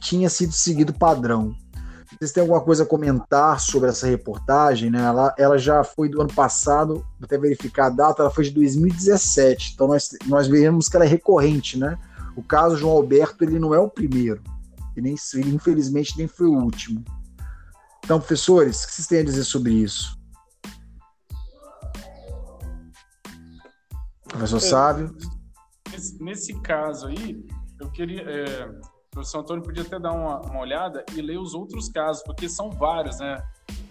tinha 0.00 0.28
sido 0.28 0.52
seguido 0.52 0.92
padrão. 0.92 1.54
Vocês 2.18 2.32
têm 2.32 2.42
alguma 2.42 2.60
coisa 2.60 2.84
a 2.84 2.86
comentar 2.86 3.60
sobre 3.60 3.88
essa 3.88 4.06
reportagem? 4.06 4.90
Né? 4.90 5.02
Ela, 5.02 5.34
ela 5.36 5.58
já 5.58 5.82
foi 5.82 6.08
do 6.08 6.20
ano 6.20 6.32
passado, 6.32 6.94
vou 6.94 7.24
até 7.24 7.36
verificar 7.36 7.86
a 7.86 7.90
data, 7.90 8.22
ela 8.22 8.30
foi 8.30 8.44
de 8.44 8.50
2017. 8.52 9.72
Então 9.74 9.88
nós, 9.88 10.10
nós 10.26 10.46
vemos 10.46 10.88
que 10.88 10.96
ela 10.96 11.04
é 11.04 11.08
recorrente, 11.08 11.78
né? 11.78 11.98
O 12.36 12.42
caso 12.42 12.76
João 12.76 12.96
Alberto, 12.96 13.44
ele 13.44 13.58
não 13.58 13.74
é 13.74 13.78
o 13.78 13.88
primeiro. 13.88 14.42
E 14.96 15.00
nem, 15.00 15.14
ele, 15.34 15.54
infelizmente, 15.54 16.16
nem 16.16 16.26
foi 16.26 16.46
o 16.46 16.58
último. 16.58 17.04
Então, 18.04 18.18
professores, 18.18 18.84
o 18.84 18.86
que 18.86 18.94
vocês 18.94 19.06
têm 19.06 19.20
a 19.20 19.24
dizer 19.24 19.44
sobre 19.44 19.72
isso? 19.72 20.18
Professor 24.28 24.56
é, 24.56 24.60
Sávio? 24.60 25.16
Nesse, 25.90 26.22
nesse, 26.22 26.60
caso 26.60 27.06
aí, 27.06 27.44
eu 27.80 27.90
queria. 27.90 28.22
É 28.22 28.93
o 29.14 29.22
professor 29.22 29.38
Antônio 29.38 29.62
podia 29.62 29.82
até 29.82 29.96
dar 29.96 30.12
uma, 30.12 30.40
uma, 30.40 30.58
olhada 30.58 31.04
e 31.14 31.22
ler 31.22 31.38
os 31.38 31.54
outros 31.54 31.88
casos, 31.88 32.20
porque 32.24 32.48
são 32.48 32.68
vários, 32.68 33.20
né? 33.20 33.40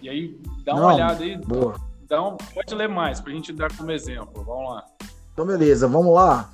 E 0.02 0.08
aí, 0.08 0.38
dá 0.62 0.74
uma 0.74 0.82
Não, 0.82 0.94
olhada 0.94 1.24
aí. 1.24 1.38
Boa. 1.38 1.76
Dá 2.06 2.22
um, 2.22 2.36
pode 2.36 2.74
ler 2.74 2.90
mais, 2.90 3.22
para 3.22 3.32
a 3.32 3.34
gente 3.34 3.50
dar 3.50 3.74
como 3.74 3.90
exemplo. 3.90 4.44
Vamos 4.44 4.70
lá. 4.70 4.84
Então, 5.32 5.46
beleza, 5.46 5.88
vamos 5.88 6.14
lá. 6.14 6.50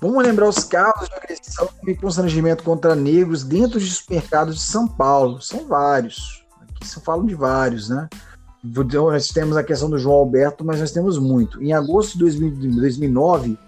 Vamos 0.00 0.24
lembrar 0.24 0.48
os 0.48 0.64
casos 0.64 1.06
de 1.06 1.14
agressão 1.14 1.68
e 1.86 1.94
constrangimento 1.94 2.64
contra 2.64 2.96
negros 2.96 3.44
dentro 3.44 3.78
dos 3.78 4.06
mercados 4.08 4.54
de 4.54 4.62
São 4.62 4.88
Paulo. 4.88 5.42
São 5.42 5.68
vários. 5.68 6.42
Aqui 6.62 6.88
se 6.88 6.98
falam 7.02 7.26
de 7.26 7.34
vários, 7.34 7.90
né? 7.90 8.08
Nós 8.64 9.28
temos 9.28 9.54
a 9.54 9.62
questão 9.62 9.90
do 9.90 9.98
João 9.98 10.16
Alberto, 10.16 10.64
mas 10.64 10.80
nós 10.80 10.92
temos 10.92 11.18
muito. 11.18 11.62
Em 11.62 11.74
agosto 11.74 12.16
de 12.16 12.40
2009, 12.80 13.58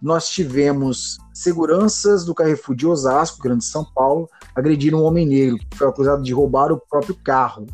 nós 0.00 0.28
tivemos 0.28 1.18
seguranças 1.32 2.24
do 2.24 2.34
Carrefour 2.34 2.74
de 2.74 2.86
Osasco, 2.86 3.42
Grande 3.42 3.64
São 3.64 3.84
Paulo, 3.84 4.28
agrediram 4.54 5.00
um 5.00 5.04
homem 5.04 5.26
negro 5.26 5.58
que 5.58 5.76
foi 5.76 5.88
acusado 5.88 6.22
de 6.22 6.32
roubar 6.32 6.72
o 6.72 6.80
próprio 6.80 7.16
carro. 7.16 7.66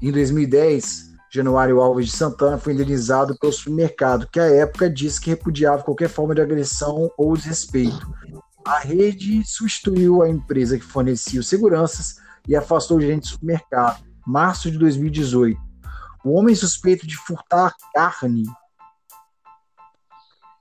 Em 0.00 0.12
2010, 0.12 1.08
Januário 1.30 1.80
Alves 1.80 2.06
de 2.06 2.12
Santana 2.12 2.56
foi 2.56 2.72
indenizado 2.72 3.36
pelo 3.38 3.52
supermercado, 3.52 4.28
que 4.32 4.40
à 4.40 4.46
época 4.46 4.88
disse 4.88 5.20
que 5.20 5.30
repudiava 5.30 5.82
qualquer 5.82 6.08
forma 6.08 6.34
de 6.34 6.40
agressão 6.40 7.10
ou 7.18 7.36
desrespeito. 7.36 8.12
A 8.64 8.78
rede 8.78 9.42
substituiu 9.44 10.22
a 10.22 10.28
empresa 10.28 10.78
que 10.78 10.84
fornecia 10.84 11.40
os 11.40 11.48
seguranças 11.48 12.16
e 12.46 12.54
afastou 12.54 12.96
o 12.96 13.00
gerente 13.00 13.22
do 13.22 13.28
supermercado. 13.28 14.04
Março 14.26 14.70
de 14.70 14.78
2018. 14.78 15.58
O 16.24 16.32
homem 16.32 16.54
suspeito 16.54 17.06
de 17.06 17.16
furtar 17.16 17.74
carne 17.94 18.44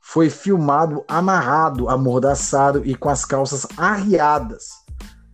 foi 0.10 0.30
filmado 0.30 1.04
amarrado, 1.06 1.90
amordaçado 1.90 2.82
e 2.86 2.96
com 2.96 3.10
as 3.10 3.26
calças 3.26 3.68
arriadas, 3.76 4.70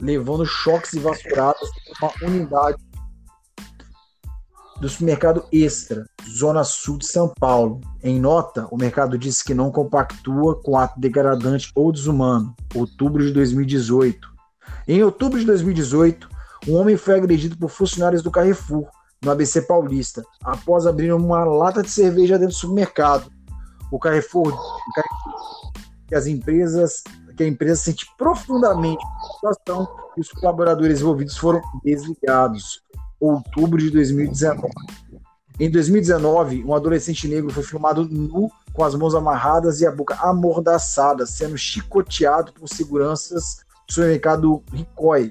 levando 0.01 0.47
choques 0.47 0.93
e 0.93 0.99
vassouradas 0.99 1.69
uma 2.01 2.11
unidade 2.23 2.77
do 4.81 4.89
supermercado 4.89 5.45
Extra, 5.51 6.03
Zona 6.27 6.63
Sul 6.63 6.97
de 6.97 7.05
São 7.05 7.31
Paulo. 7.39 7.81
Em 8.01 8.19
nota, 8.19 8.67
o 8.71 8.75
mercado 8.75 9.15
disse 9.15 9.45
que 9.45 9.53
não 9.53 9.71
compactua 9.71 10.59
com 10.63 10.75
ato 10.75 10.99
degradante 10.99 11.71
ou 11.75 11.91
desumano. 11.91 12.55
Outubro 12.73 13.23
de 13.23 13.31
2018. 13.31 14.27
Em 14.87 15.03
outubro 15.03 15.39
de 15.39 15.45
2018, 15.45 16.27
um 16.67 16.77
homem 16.77 16.97
foi 16.97 17.15
agredido 17.15 17.55
por 17.57 17.69
funcionários 17.69 18.23
do 18.23 18.31
Carrefour, 18.31 18.87
no 19.23 19.29
ABC 19.29 19.61
Paulista, 19.61 20.23
após 20.43 20.87
abrir 20.87 21.13
uma 21.13 21.43
lata 21.45 21.83
de 21.83 21.91
cerveja 21.91 22.39
dentro 22.39 22.55
do 22.55 22.59
supermercado 22.59 23.31
o 23.93 23.99
Carrefour, 23.99 24.47
o 24.47 24.93
Carrefour 24.93 25.71
que 26.07 26.15
as 26.15 26.25
empresas, 26.25 27.03
que 27.37 27.43
a 27.43 27.47
empresa 27.47 27.75
sente 27.75 28.07
profundamente 28.17 29.03
a 29.05 29.33
situação 29.33 29.87
e 30.17 30.21
os 30.21 30.29
colaboradores 30.29 30.99
envolvidos 30.99 31.37
foram 31.37 31.61
desligados. 31.83 32.81
Outubro 33.19 33.79
de 33.79 33.91
2019. 33.91 34.73
Em 35.59 35.69
2019, 35.69 36.63
um 36.63 36.73
adolescente 36.73 37.27
negro 37.27 37.53
foi 37.53 37.63
filmado 37.63 38.03
nu, 38.09 38.51
com 38.73 38.83
as 38.83 38.95
mãos 38.95 39.13
amarradas 39.13 39.79
e 39.79 39.85
a 39.85 39.91
boca 39.91 40.15
amordaçada, 40.15 41.27
sendo 41.27 41.55
chicoteado 41.55 42.51
por 42.53 42.67
seguranças 42.67 43.57
do 43.87 43.93
supermercado 43.93 44.63
Ricói, 44.73 45.29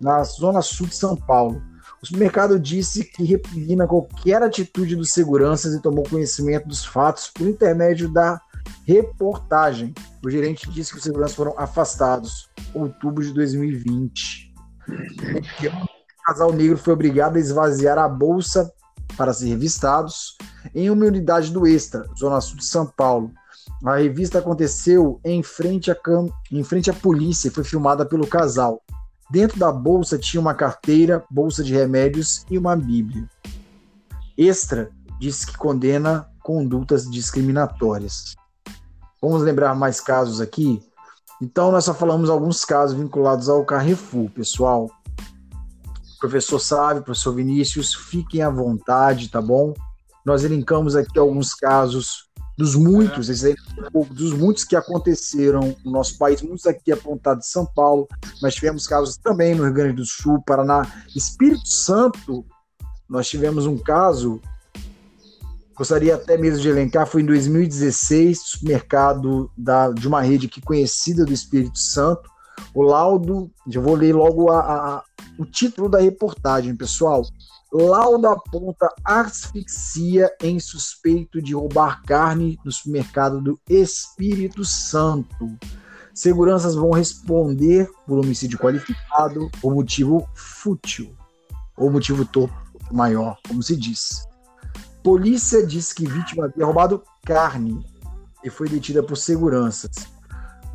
na 0.00 0.22
zona 0.22 0.62
sul 0.62 0.86
de 0.86 0.94
São 0.94 1.16
Paulo. 1.16 1.60
O 2.04 2.06
supermercado 2.06 2.60
disse 2.60 3.02
que 3.02 3.24
repugna 3.24 3.86
qualquer 3.86 4.42
atitude 4.42 4.94
dos 4.94 5.10
seguranças 5.14 5.72
e 5.72 5.80
tomou 5.80 6.04
conhecimento 6.04 6.68
dos 6.68 6.84
fatos 6.84 7.28
por 7.28 7.48
intermédio 7.48 8.12
da 8.12 8.38
reportagem. 8.86 9.94
O 10.22 10.28
gerente 10.28 10.68
disse 10.68 10.92
que 10.92 10.98
os 10.98 11.02
seguranças 11.02 11.34
foram 11.34 11.58
afastados 11.58 12.50
outubro 12.74 13.24
de 13.24 13.32
2020. 13.32 14.52
O 14.86 16.26
casal 16.26 16.52
negro 16.52 16.76
foi 16.76 16.92
obrigado 16.92 17.36
a 17.36 17.40
esvaziar 17.40 17.96
a 17.96 18.06
bolsa 18.06 18.70
para 19.16 19.32
ser 19.32 19.46
revistados 19.46 20.36
em 20.74 20.90
uma 20.90 21.06
unidade 21.06 21.50
do 21.50 21.66
Extra, 21.66 22.06
Zona 22.18 22.38
Sul 22.42 22.58
de 22.58 22.66
São 22.66 22.84
Paulo. 22.84 23.32
A 23.82 23.96
revista 23.96 24.40
aconteceu 24.40 25.18
em 25.24 25.42
frente 25.42 25.90
à, 25.90 25.94
cam... 25.94 26.28
em 26.52 26.62
frente 26.62 26.90
à 26.90 26.92
polícia 26.92 27.48
e 27.48 27.50
foi 27.50 27.64
filmada 27.64 28.04
pelo 28.04 28.26
casal. 28.26 28.82
Dentro 29.34 29.58
da 29.58 29.72
bolsa 29.72 30.16
tinha 30.16 30.40
uma 30.40 30.54
carteira, 30.54 31.24
bolsa 31.28 31.64
de 31.64 31.74
remédios 31.74 32.46
e 32.48 32.56
uma 32.56 32.76
Bíblia. 32.76 33.28
Extra 34.38 34.92
diz 35.18 35.44
que 35.44 35.58
condena 35.58 36.28
condutas 36.40 37.10
discriminatórias. 37.10 38.36
Vamos 39.20 39.42
lembrar 39.42 39.74
mais 39.74 40.00
casos 40.00 40.40
aqui? 40.40 40.80
Então, 41.42 41.72
nós 41.72 41.84
só 41.84 41.92
falamos 41.92 42.30
alguns 42.30 42.64
casos 42.64 42.96
vinculados 42.96 43.48
ao 43.48 43.64
Carrefour, 43.64 44.30
pessoal. 44.30 44.88
Professor 46.20 46.60
Sávio, 46.60 47.02
professor 47.02 47.34
Vinícius, 47.34 47.92
fiquem 47.92 48.40
à 48.40 48.48
vontade, 48.48 49.28
tá 49.28 49.42
bom? 49.42 49.74
Nós 50.24 50.44
elencamos 50.44 50.94
aqui 50.94 51.18
alguns 51.18 51.54
casos 51.54 52.30
dos 52.56 52.74
muitos, 52.74 53.44
é. 53.44 53.54
dos 54.10 54.32
muitos 54.32 54.64
que 54.64 54.76
aconteceram 54.76 55.76
no 55.84 55.90
nosso 55.90 56.16
país, 56.16 56.40
muitos 56.42 56.66
aqui 56.66 56.92
apontados 56.92 57.46
de 57.46 57.50
São 57.50 57.66
Paulo, 57.66 58.08
mas 58.40 58.54
tivemos 58.54 58.86
casos 58.86 59.16
também 59.16 59.54
no 59.54 59.64
Rio 59.64 59.72
Grande 59.72 59.96
do 59.96 60.04
Sul, 60.04 60.42
Paraná, 60.46 60.86
Espírito 61.14 61.68
Santo. 61.68 62.44
Nós 63.08 63.28
tivemos 63.28 63.66
um 63.66 63.76
caso 63.76 64.40
gostaria 65.76 66.14
até 66.14 66.38
mesmo 66.38 66.60
de 66.60 66.68
elencar, 66.68 67.06
foi 67.06 67.22
em 67.22 67.26
2016, 67.26 68.38
supermercado 68.38 69.50
da, 69.56 69.90
de 69.90 70.06
uma 70.06 70.22
rede 70.22 70.46
aqui 70.46 70.60
conhecida 70.60 71.24
do 71.24 71.32
Espírito 71.32 71.78
Santo. 71.78 72.30
O 72.72 72.82
laudo, 72.82 73.50
já 73.66 73.80
vou 73.80 73.94
ler 73.94 74.14
logo 74.14 74.50
a, 74.50 74.60
a, 74.60 75.02
o 75.38 75.44
título 75.44 75.88
da 75.88 75.98
reportagem, 75.98 76.76
pessoal. 76.76 77.22
Laudo 77.76 78.28
aponta 78.28 78.88
asfixia 79.04 80.30
em 80.40 80.60
suspeito 80.60 81.42
de 81.42 81.56
roubar 81.56 82.02
carne 82.04 82.56
no 82.64 82.70
supermercado 82.70 83.40
do 83.40 83.58
Espírito 83.68 84.64
Santo. 84.64 85.58
Seguranças 86.14 86.76
vão 86.76 86.92
responder 86.92 87.90
por 88.06 88.20
homicídio 88.20 88.60
qualificado 88.60 89.50
ou 89.60 89.74
motivo 89.74 90.24
fútil, 90.36 91.16
ou 91.76 91.90
motivo 91.90 92.24
torpe 92.24 92.54
maior, 92.92 93.36
como 93.48 93.60
se 93.60 93.74
diz. 93.74 94.24
Polícia 95.02 95.66
diz 95.66 95.92
que 95.92 96.06
vítima 96.06 96.44
havia 96.44 96.64
roubado 96.64 97.02
carne 97.26 97.84
e 98.44 98.50
foi 98.50 98.68
detida 98.68 99.02
por 99.02 99.16
seguranças. 99.16 100.06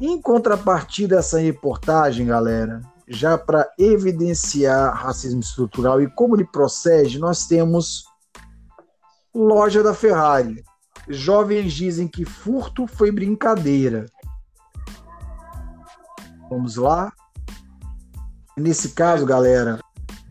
Em 0.01 0.21
contrapartida 0.21 1.19
essa 1.19 1.39
reportagem, 1.39 2.27
galera, 2.27 2.81
já 3.09 3.37
para 3.39 3.67
evidenciar 3.77 4.93
racismo 4.93 5.39
estrutural 5.39 5.99
e 5.99 6.07
como 6.11 6.35
ele 6.35 6.45
procede, 6.45 7.17
nós 7.17 7.47
temos 7.47 8.05
loja 9.33 9.81
da 9.81 9.95
Ferrari. 9.95 10.63
Jovens 11.07 11.73
dizem 11.73 12.07
que 12.07 12.23
furto 12.23 12.85
foi 12.85 13.11
brincadeira. 13.11 14.05
Vamos 16.49 16.75
lá. 16.75 17.11
Nesse 18.55 18.89
caso, 18.89 19.25
galera, 19.25 19.79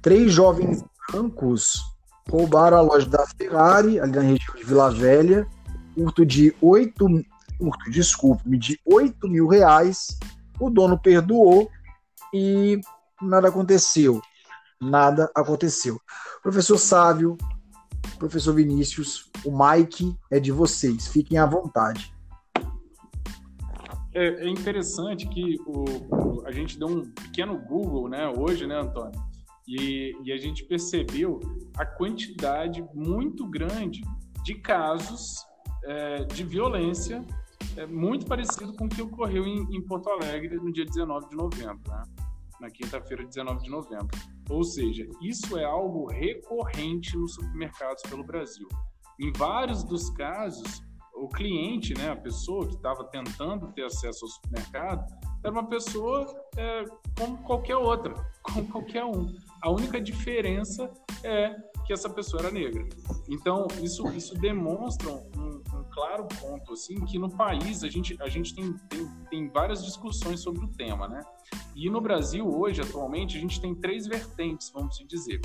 três 0.00 0.32
jovens 0.32 0.84
brancos 1.10 1.82
roubaram 2.30 2.76
a 2.76 2.80
loja 2.80 3.08
da 3.08 3.26
Ferrari, 3.26 3.98
ali 3.98 4.12
na 4.12 4.20
região 4.20 4.54
de 4.54 4.64
Vila 4.64 4.90
Velha, 4.90 5.46
curto 5.96 6.24
de 6.24 6.54
8, 6.60 6.94
curto, 7.58 7.90
desculpe, 7.90 8.56
de 8.56 8.78
8 8.84 9.28
mil 9.28 9.48
reais. 9.48 10.16
O 10.60 10.70
dono 10.70 10.98
perdoou 10.98 11.70
e 12.32 12.80
nada 13.20 13.48
aconteceu. 13.48 14.20
Nada 14.80 15.30
aconteceu. 15.34 16.00
Professor 16.42 16.78
Sávio, 16.78 17.36
professor 18.18 18.54
Vinícius, 18.54 19.30
o 19.44 19.50
Mike 19.50 20.16
é 20.30 20.38
de 20.38 20.52
vocês. 20.52 21.08
Fiquem 21.08 21.38
à 21.38 21.46
vontade. 21.46 22.12
É, 24.14 24.46
é 24.46 24.48
interessante 24.48 25.28
que 25.28 25.58
o, 25.66 26.42
a 26.44 26.52
gente 26.52 26.78
deu 26.78 26.88
um 26.88 27.10
pequeno 27.10 27.58
Google, 27.58 28.08
né, 28.08 28.28
hoje, 28.28 28.66
né, 28.66 28.80
Antônio? 28.80 29.20
E, 29.66 30.16
e, 30.24 30.32
a 30.32 30.38
gente 30.38 30.64
percebeu 30.64 31.40
a 31.76 31.84
quantidade 31.84 32.82
muito 32.94 33.46
grande 33.46 34.00
de 34.42 34.54
casos 34.54 35.44
é, 35.84 36.24
de 36.24 36.42
violência 36.42 37.22
é, 37.78 37.86
muito 37.86 38.26
parecido 38.26 38.72
com 38.74 38.86
o 38.86 38.88
que 38.88 39.00
ocorreu 39.00 39.46
em, 39.46 39.62
em, 39.74 39.80
Porto 39.82 40.10
Alegre 40.10 40.56
no 40.56 40.72
dia 40.72 40.84
19 40.84 41.28
de 41.28 41.36
novembro, 41.36 41.80
né? 41.88 42.02
na 42.60 42.68
quinta-feira, 42.68 43.24
19 43.24 43.62
de 43.62 43.70
novembro. 43.70 44.08
Ou 44.50 44.64
seja, 44.64 45.08
isso 45.22 45.56
é 45.56 45.64
algo 45.64 46.06
recorrente 46.06 47.16
nos 47.16 47.34
supermercados 47.34 48.02
pelo 48.02 48.24
Brasil. 48.24 48.66
Em 49.20 49.32
vários 49.32 49.84
dos 49.84 50.10
casos, 50.10 50.82
o 51.14 51.28
cliente, 51.28 51.94
né, 51.94 52.10
a 52.10 52.16
pessoa 52.16 52.66
que 52.66 52.74
estava 52.74 53.04
tentando 53.04 53.72
ter 53.72 53.84
acesso 53.84 54.24
ao 54.24 54.30
supermercado, 54.30 55.04
era 55.44 55.52
uma 55.52 55.68
pessoa 55.68 56.26
é, 56.56 56.84
como 57.16 57.38
qualquer 57.44 57.76
outra, 57.76 58.14
como 58.42 58.66
qualquer 58.68 59.04
um. 59.04 59.26
A 59.62 59.70
única 59.70 60.00
diferença 60.00 60.92
é 61.22 61.54
que 61.86 61.92
essa 61.92 62.10
pessoa 62.10 62.42
era 62.42 62.50
negra. 62.50 62.86
Então, 63.28 63.66
isso, 63.82 64.06
isso 64.08 64.34
demonstra 64.34 65.10
um, 65.10 65.57
um 65.78 65.84
claro 65.90 66.26
ponto, 66.40 66.72
assim, 66.72 67.04
que 67.04 67.18
no 67.18 67.30
país 67.30 67.82
a 67.84 67.88
gente, 67.88 68.16
a 68.20 68.28
gente 68.28 68.54
tem, 68.54 68.72
tem, 68.88 69.08
tem 69.30 69.48
várias 69.48 69.84
discussões 69.84 70.40
sobre 70.40 70.64
o 70.64 70.68
tema, 70.68 71.08
né? 71.08 71.20
E 71.74 71.88
no 71.88 72.00
Brasil, 72.00 72.46
hoje, 72.46 72.80
atualmente, 72.80 73.36
a 73.36 73.40
gente 73.40 73.60
tem 73.60 73.74
três 73.74 74.06
vertentes, 74.06 74.70
vamos 74.70 74.96
dizer 75.06 75.40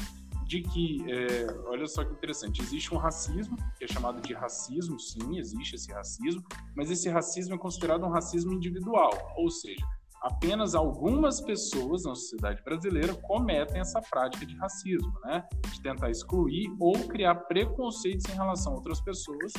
de 0.45 0.61
que, 0.61 1.03
é, 1.11 1.47
olha 1.67 1.87
só 1.87 2.03
que 2.03 2.13
interessante, 2.13 2.61
existe 2.61 2.93
um 2.93 2.97
racismo, 2.97 3.55
que 3.77 3.85
é 3.85 3.87
chamado 3.87 4.21
de 4.21 4.33
racismo, 4.33 4.99
sim, 4.99 5.37
existe 5.37 5.75
esse 5.75 5.91
racismo, 5.91 6.43
mas 6.75 6.91
esse 6.91 7.09
racismo 7.09 7.55
é 7.55 7.57
considerado 7.57 8.05
um 8.05 8.09
racismo 8.09 8.53
individual, 8.53 9.09
ou 9.37 9.49
seja, 9.49 9.83
apenas 10.21 10.73
algumas 10.73 11.41
pessoas 11.41 12.05
na 12.05 12.15
sociedade 12.15 12.63
brasileira 12.63 13.13
cometem 13.13 13.81
essa 13.81 14.01
prática 14.01 14.45
de 14.45 14.55
racismo, 14.55 15.13
né? 15.25 15.45
De 15.71 15.81
tentar 15.81 16.09
excluir 16.09 16.73
ou 16.79 16.93
criar 17.07 17.35
preconceitos 17.35 18.25
em 18.31 18.35
relação 18.35 18.71
a 18.73 18.75
outras 18.75 19.01
pessoas 19.01 19.51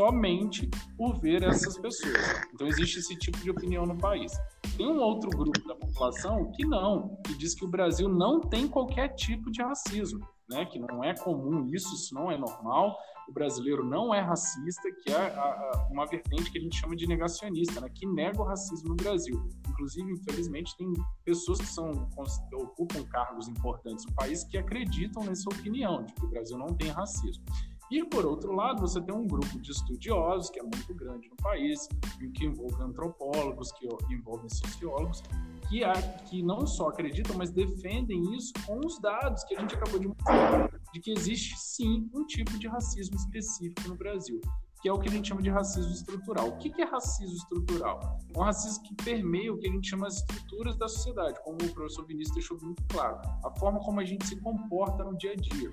somente 0.00 0.68
por 0.96 1.18
ver 1.20 1.42
essas 1.42 1.76
pessoas. 1.78 2.16
Então 2.54 2.66
existe 2.66 3.00
esse 3.00 3.16
tipo 3.16 3.38
de 3.38 3.50
opinião 3.50 3.84
no 3.84 3.98
país. 3.98 4.32
Tem 4.76 4.86
um 4.86 4.98
outro 4.98 5.28
grupo 5.28 5.60
da 5.68 5.74
população 5.74 6.50
que 6.52 6.66
não, 6.66 7.20
que 7.26 7.34
diz 7.34 7.54
que 7.54 7.64
o 7.64 7.68
Brasil 7.68 8.08
não 8.08 8.40
tem 8.40 8.66
qualquer 8.66 9.08
tipo 9.14 9.50
de 9.50 9.62
racismo, 9.62 10.26
né? 10.48 10.64
Que 10.64 10.78
não 10.78 11.04
é 11.04 11.14
comum 11.14 11.66
isso, 11.66 11.94
isso 11.94 12.14
não 12.14 12.30
é 12.30 12.38
normal 12.38 12.96
o 13.30 13.32
brasileiro 13.32 13.84
não 13.84 14.12
é 14.12 14.20
racista, 14.20 14.90
que 15.02 15.12
é 15.12 15.88
uma 15.88 16.04
vertente 16.04 16.50
que 16.50 16.58
a 16.58 16.60
gente 16.60 16.76
chama 16.76 16.96
de 16.96 17.06
negacionista, 17.06 17.80
né, 17.80 17.88
que 17.94 18.04
nega 18.04 18.40
o 18.40 18.44
racismo 18.44 18.88
no 18.88 18.96
Brasil. 18.96 19.40
Inclusive, 19.68 20.12
infelizmente, 20.12 20.76
tem 20.76 20.92
pessoas 21.24 21.58
que 21.60 21.66
são 21.66 22.08
ocupam 22.52 23.04
cargos 23.04 23.46
importantes 23.46 24.04
no 24.04 24.12
país 24.14 24.42
que 24.42 24.58
acreditam 24.58 25.22
nessa 25.24 25.48
opinião 25.48 26.04
de 26.04 26.12
que 26.12 26.24
o 26.24 26.28
Brasil 26.28 26.58
não 26.58 26.74
tem 26.74 26.88
racismo. 26.88 27.44
E, 27.90 28.04
por 28.04 28.24
outro 28.24 28.52
lado, 28.52 28.80
você 28.80 29.00
tem 29.00 29.12
um 29.12 29.26
grupo 29.26 29.60
de 29.60 29.72
estudiosos, 29.72 30.48
que 30.48 30.60
é 30.60 30.62
muito 30.62 30.94
grande 30.94 31.28
no 31.28 31.36
país, 31.36 31.88
que 32.34 32.46
envolve 32.46 32.80
antropólogos, 32.80 33.72
que 33.72 33.88
envolve 34.08 34.48
sociólogos, 34.48 35.22
que, 35.68 35.80
que 36.26 36.40
não 36.40 36.66
só 36.68 36.88
acreditam, 36.88 37.36
mas 37.36 37.50
defendem 37.50 38.36
isso 38.36 38.52
com 38.64 38.78
os 38.86 39.00
dados 39.00 39.42
que 39.42 39.56
a 39.56 39.60
gente 39.60 39.74
acabou 39.74 39.98
de 39.98 40.06
mostrar, 40.06 40.70
de 40.92 41.00
que 41.00 41.10
existe 41.10 41.58
sim 41.58 42.08
um 42.14 42.24
tipo 42.26 42.56
de 42.58 42.68
racismo 42.68 43.16
específico 43.16 43.88
no 43.88 43.96
Brasil, 43.96 44.40
que 44.80 44.88
é 44.88 44.92
o 44.92 44.98
que 44.98 45.08
a 45.08 45.12
gente 45.12 45.28
chama 45.28 45.42
de 45.42 45.50
racismo 45.50 45.92
estrutural. 45.92 46.48
O 46.48 46.58
que 46.58 46.80
é 46.80 46.84
racismo 46.84 47.34
estrutural? 47.34 48.20
É 48.32 48.38
um 48.38 48.42
racismo 48.42 48.84
que 48.84 48.94
permeia 49.04 49.52
o 49.52 49.58
que 49.58 49.68
a 49.68 49.72
gente 49.72 49.90
chama 49.90 50.06
de 50.06 50.14
estruturas 50.14 50.76
da 50.76 50.86
sociedade, 50.88 51.40
como 51.42 51.56
o 51.56 51.74
professor 51.74 52.06
Vinícius 52.06 52.36
deixou 52.36 52.56
muito 52.62 52.84
claro, 52.88 53.20
a 53.44 53.50
forma 53.58 53.80
como 53.80 53.98
a 53.98 54.04
gente 54.04 54.24
se 54.26 54.36
comporta 54.40 55.02
no 55.02 55.18
dia 55.18 55.32
a 55.32 55.36
dia. 55.36 55.72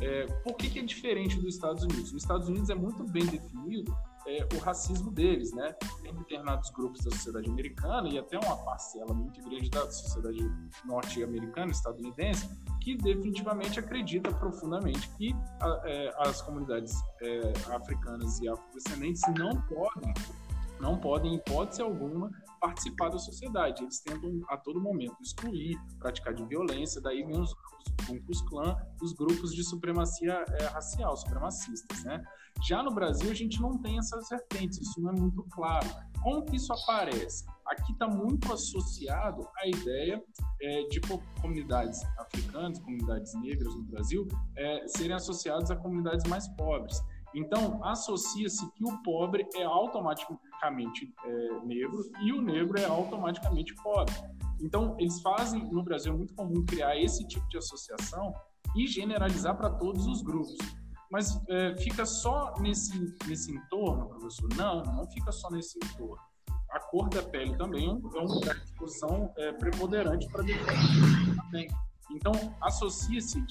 É, 0.00 0.26
por 0.44 0.56
que, 0.56 0.70
que, 0.70 0.78
é 0.78 0.82
diferente 0.82 1.36
dos 1.36 1.54
Estados 1.54 1.82
Unidos? 1.82 2.12
Nos 2.12 2.22
Estados 2.22 2.48
Unidos 2.48 2.70
é 2.70 2.74
muito 2.74 3.02
bem 3.04 3.26
definido 3.26 3.96
é, 4.26 4.46
o 4.54 4.58
racismo 4.58 5.10
deles, 5.10 5.52
né? 5.52 5.72
Tem 6.02 6.14
determinados 6.14 6.70
grupos 6.70 7.04
da 7.04 7.10
sociedade 7.10 7.48
americana 7.48 8.08
e 8.08 8.18
até 8.18 8.38
uma 8.38 8.56
parcela 8.58 9.12
muito 9.12 9.42
grande 9.42 9.70
da 9.70 9.90
sociedade 9.90 10.38
norte-americana, 10.84 11.72
estadunidense, 11.72 12.48
que 12.80 12.96
definitivamente 12.96 13.80
acredita 13.80 14.30
profundamente 14.32 15.08
que 15.16 15.34
a, 15.60 15.82
é, 15.84 16.14
as 16.18 16.42
comunidades 16.42 16.94
é, 17.22 17.52
africanas 17.74 18.38
e 18.40 18.48
afrodescendentes 18.48 19.22
não 19.36 19.60
podem, 19.62 20.14
não 20.80 20.98
podem, 20.98 21.32
em 21.32 21.36
hipótese 21.36 21.82
alguma, 21.82 22.30
participar 22.58 23.08
da 23.08 23.18
sociedade. 23.18 23.82
Eles 23.82 24.00
tentam 24.00 24.40
a 24.48 24.56
todo 24.56 24.80
momento 24.80 25.16
excluir, 25.20 25.78
praticar 25.98 26.34
de 26.34 26.44
violência, 26.44 27.00
daí 27.00 27.22
vem 27.24 27.40
os 27.40 27.54
grupos 28.06 28.42
Klan, 28.42 28.76
os 29.02 29.12
grupos 29.12 29.54
de 29.54 29.64
supremacia 29.64 30.44
é, 30.60 30.64
racial, 30.66 31.16
supremacistas, 31.16 32.04
né? 32.04 32.22
Já 32.66 32.82
no 32.82 32.92
Brasil, 32.92 33.30
a 33.30 33.34
gente 33.34 33.60
não 33.60 33.78
tem 33.78 33.98
essas 33.98 34.28
vertentes, 34.28 34.78
isso 34.78 35.00
não 35.00 35.10
é 35.10 35.12
muito 35.12 35.42
claro. 35.44 35.86
Como 36.22 36.44
que 36.44 36.56
isso 36.56 36.72
aparece? 36.72 37.44
Aqui 37.66 37.92
está 37.92 38.08
muito 38.08 38.52
associado 38.52 39.46
à 39.56 39.68
ideia 39.68 40.22
é, 40.60 40.82
de 40.88 41.00
comunidades 41.40 42.02
africanas, 42.18 42.78
comunidades 42.80 43.32
negras 43.34 43.74
no 43.74 43.82
Brasil, 43.84 44.26
é, 44.56 44.88
serem 44.88 45.14
associadas 45.14 45.70
a 45.70 45.76
comunidades 45.76 46.28
mais 46.28 46.48
pobres. 46.48 47.00
Então, 47.34 47.82
associa-se 47.84 48.70
que 48.72 48.84
o 48.84 49.02
pobre 49.02 49.46
é 49.54 49.62
automaticamente 49.62 51.12
é, 51.24 51.60
negro 51.64 52.10
e 52.22 52.32
o 52.32 52.40
negro 52.40 52.78
é 52.78 52.84
automaticamente 52.86 53.74
pobre. 53.82 54.14
Então, 54.60 54.96
eles 54.98 55.20
fazem, 55.20 55.64
no 55.70 55.82
Brasil, 55.82 56.12
é 56.12 56.16
muito 56.16 56.34
comum 56.34 56.64
criar 56.64 56.96
esse 56.96 57.26
tipo 57.26 57.46
de 57.48 57.58
associação 57.58 58.32
e 58.76 58.86
generalizar 58.86 59.56
para 59.56 59.70
todos 59.70 60.06
os 60.06 60.22
grupos. 60.22 60.56
Mas 61.10 61.40
é, 61.48 61.76
fica 61.78 62.04
só 62.04 62.54
nesse, 62.60 63.16
nesse 63.26 63.52
entorno, 63.54 64.08
professor? 64.08 64.48
Não, 64.56 64.82
não 64.82 65.10
fica 65.10 65.32
só 65.32 65.50
nesse 65.50 65.78
entorno. 65.78 66.18
A 66.70 66.80
cor 66.80 67.08
da 67.08 67.22
pele 67.22 67.56
também 67.56 67.88
é 67.88 68.20
um 68.20 68.26
lugar 68.26 68.54
de 68.56 68.64
discussão 68.64 69.32
é, 69.38 69.52
preponderante 69.52 70.28
para 70.28 70.42
definir 70.42 71.36
também. 71.36 71.68
Então, 72.10 72.32
associa-se, 72.60 73.42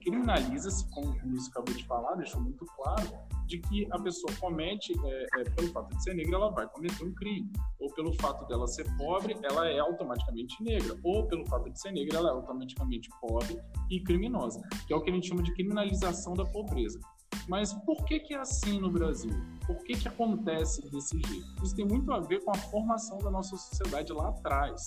criminaliza-se, 0.00 0.88
como 0.90 1.10
o 1.10 1.28
Luiz 1.28 1.48
acabou 1.48 1.74
de 1.74 1.84
falar, 1.84 2.14
deixou 2.14 2.40
muito 2.40 2.64
claro, 2.76 3.08
de 3.46 3.58
que 3.58 3.88
a 3.90 3.98
pessoa 3.98 4.32
comete, 4.38 4.92
é, 5.04 5.26
é, 5.40 5.44
pelo 5.50 5.68
fato 5.72 5.94
de 5.96 6.02
ser 6.02 6.14
negra, 6.14 6.36
ela 6.36 6.50
vai 6.50 6.68
cometer 6.68 7.04
um 7.04 7.12
crime. 7.12 7.50
Ou 7.80 7.92
pelo 7.92 8.14
fato 8.14 8.46
dela 8.46 8.66
ser 8.68 8.86
pobre, 8.96 9.36
ela 9.42 9.68
é 9.68 9.80
automaticamente 9.80 10.62
negra. 10.62 10.96
Ou 11.02 11.26
pelo 11.26 11.44
fato 11.46 11.68
de 11.68 11.80
ser 11.80 11.90
negra, 11.90 12.18
ela 12.18 12.30
é 12.30 12.32
automaticamente 12.32 13.08
pobre 13.20 13.60
e 13.90 14.00
criminosa, 14.00 14.60
que 14.86 14.92
é 14.92 14.96
o 14.96 15.00
que 15.00 15.10
a 15.10 15.14
gente 15.14 15.28
chama 15.28 15.42
de 15.42 15.52
criminalização 15.52 16.34
da 16.34 16.44
pobreza. 16.44 17.00
Mas 17.48 17.72
por 17.72 18.04
que, 18.04 18.20
que 18.20 18.34
é 18.34 18.38
assim 18.38 18.80
no 18.80 18.90
Brasil? 18.90 19.32
Por 19.66 19.76
que, 19.84 19.94
que 19.94 20.08
acontece 20.08 20.82
desse 20.90 21.20
jeito? 21.20 21.64
Isso 21.64 21.74
tem 21.74 21.86
muito 21.86 22.12
a 22.12 22.20
ver 22.20 22.42
com 22.44 22.50
a 22.50 22.58
formação 22.58 23.18
da 23.18 23.30
nossa 23.30 23.56
sociedade 23.56 24.12
lá 24.12 24.28
atrás. 24.28 24.84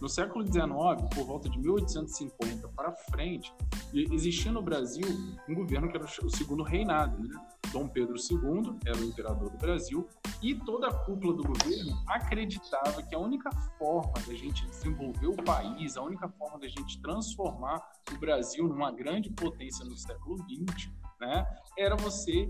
No 0.00 0.08
século 0.08 0.44
XIX, 0.44 0.68
por 1.14 1.24
volta 1.24 1.48
de 1.48 1.58
1850 1.58 2.68
para 2.68 2.92
frente, 3.10 3.52
existia 3.94 4.52
no 4.52 4.62
Brasil 4.62 5.06
um 5.48 5.54
governo 5.54 5.88
que 5.88 5.96
era 5.96 6.04
o 6.04 6.30
segundo 6.30 6.62
reinado. 6.62 7.18
Né? 7.22 7.34
Dom 7.72 7.88
Pedro 7.88 8.16
II 8.16 8.78
era 8.84 8.96
o 8.98 9.04
imperador 9.04 9.50
do 9.50 9.58
Brasil 9.58 10.06
e 10.42 10.54
toda 10.54 10.88
a 10.88 10.94
cúpula 11.04 11.34
do 11.34 11.42
governo 11.42 12.02
acreditava 12.08 13.02
que 13.02 13.14
a 13.14 13.18
única 13.18 13.50
forma 13.78 14.12
da 14.26 14.34
gente 14.34 14.66
desenvolver 14.66 15.28
o 15.28 15.36
país, 15.36 15.96
a 15.96 16.02
única 16.02 16.28
forma 16.28 16.58
da 16.58 16.68
gente 16.68 17.00
transformar 17.00 17.80
o 18.14 18.18
Brasil 18.18 18.68
numa 18.68 18.92
grande 18.92 19.30
potência 19.30 19.84
no 19.84 19.96
século 19.96 20.36
XX, 20.48 20.90
né, 21.20 21.46
era 21.78 21.96
você 21.96 22.48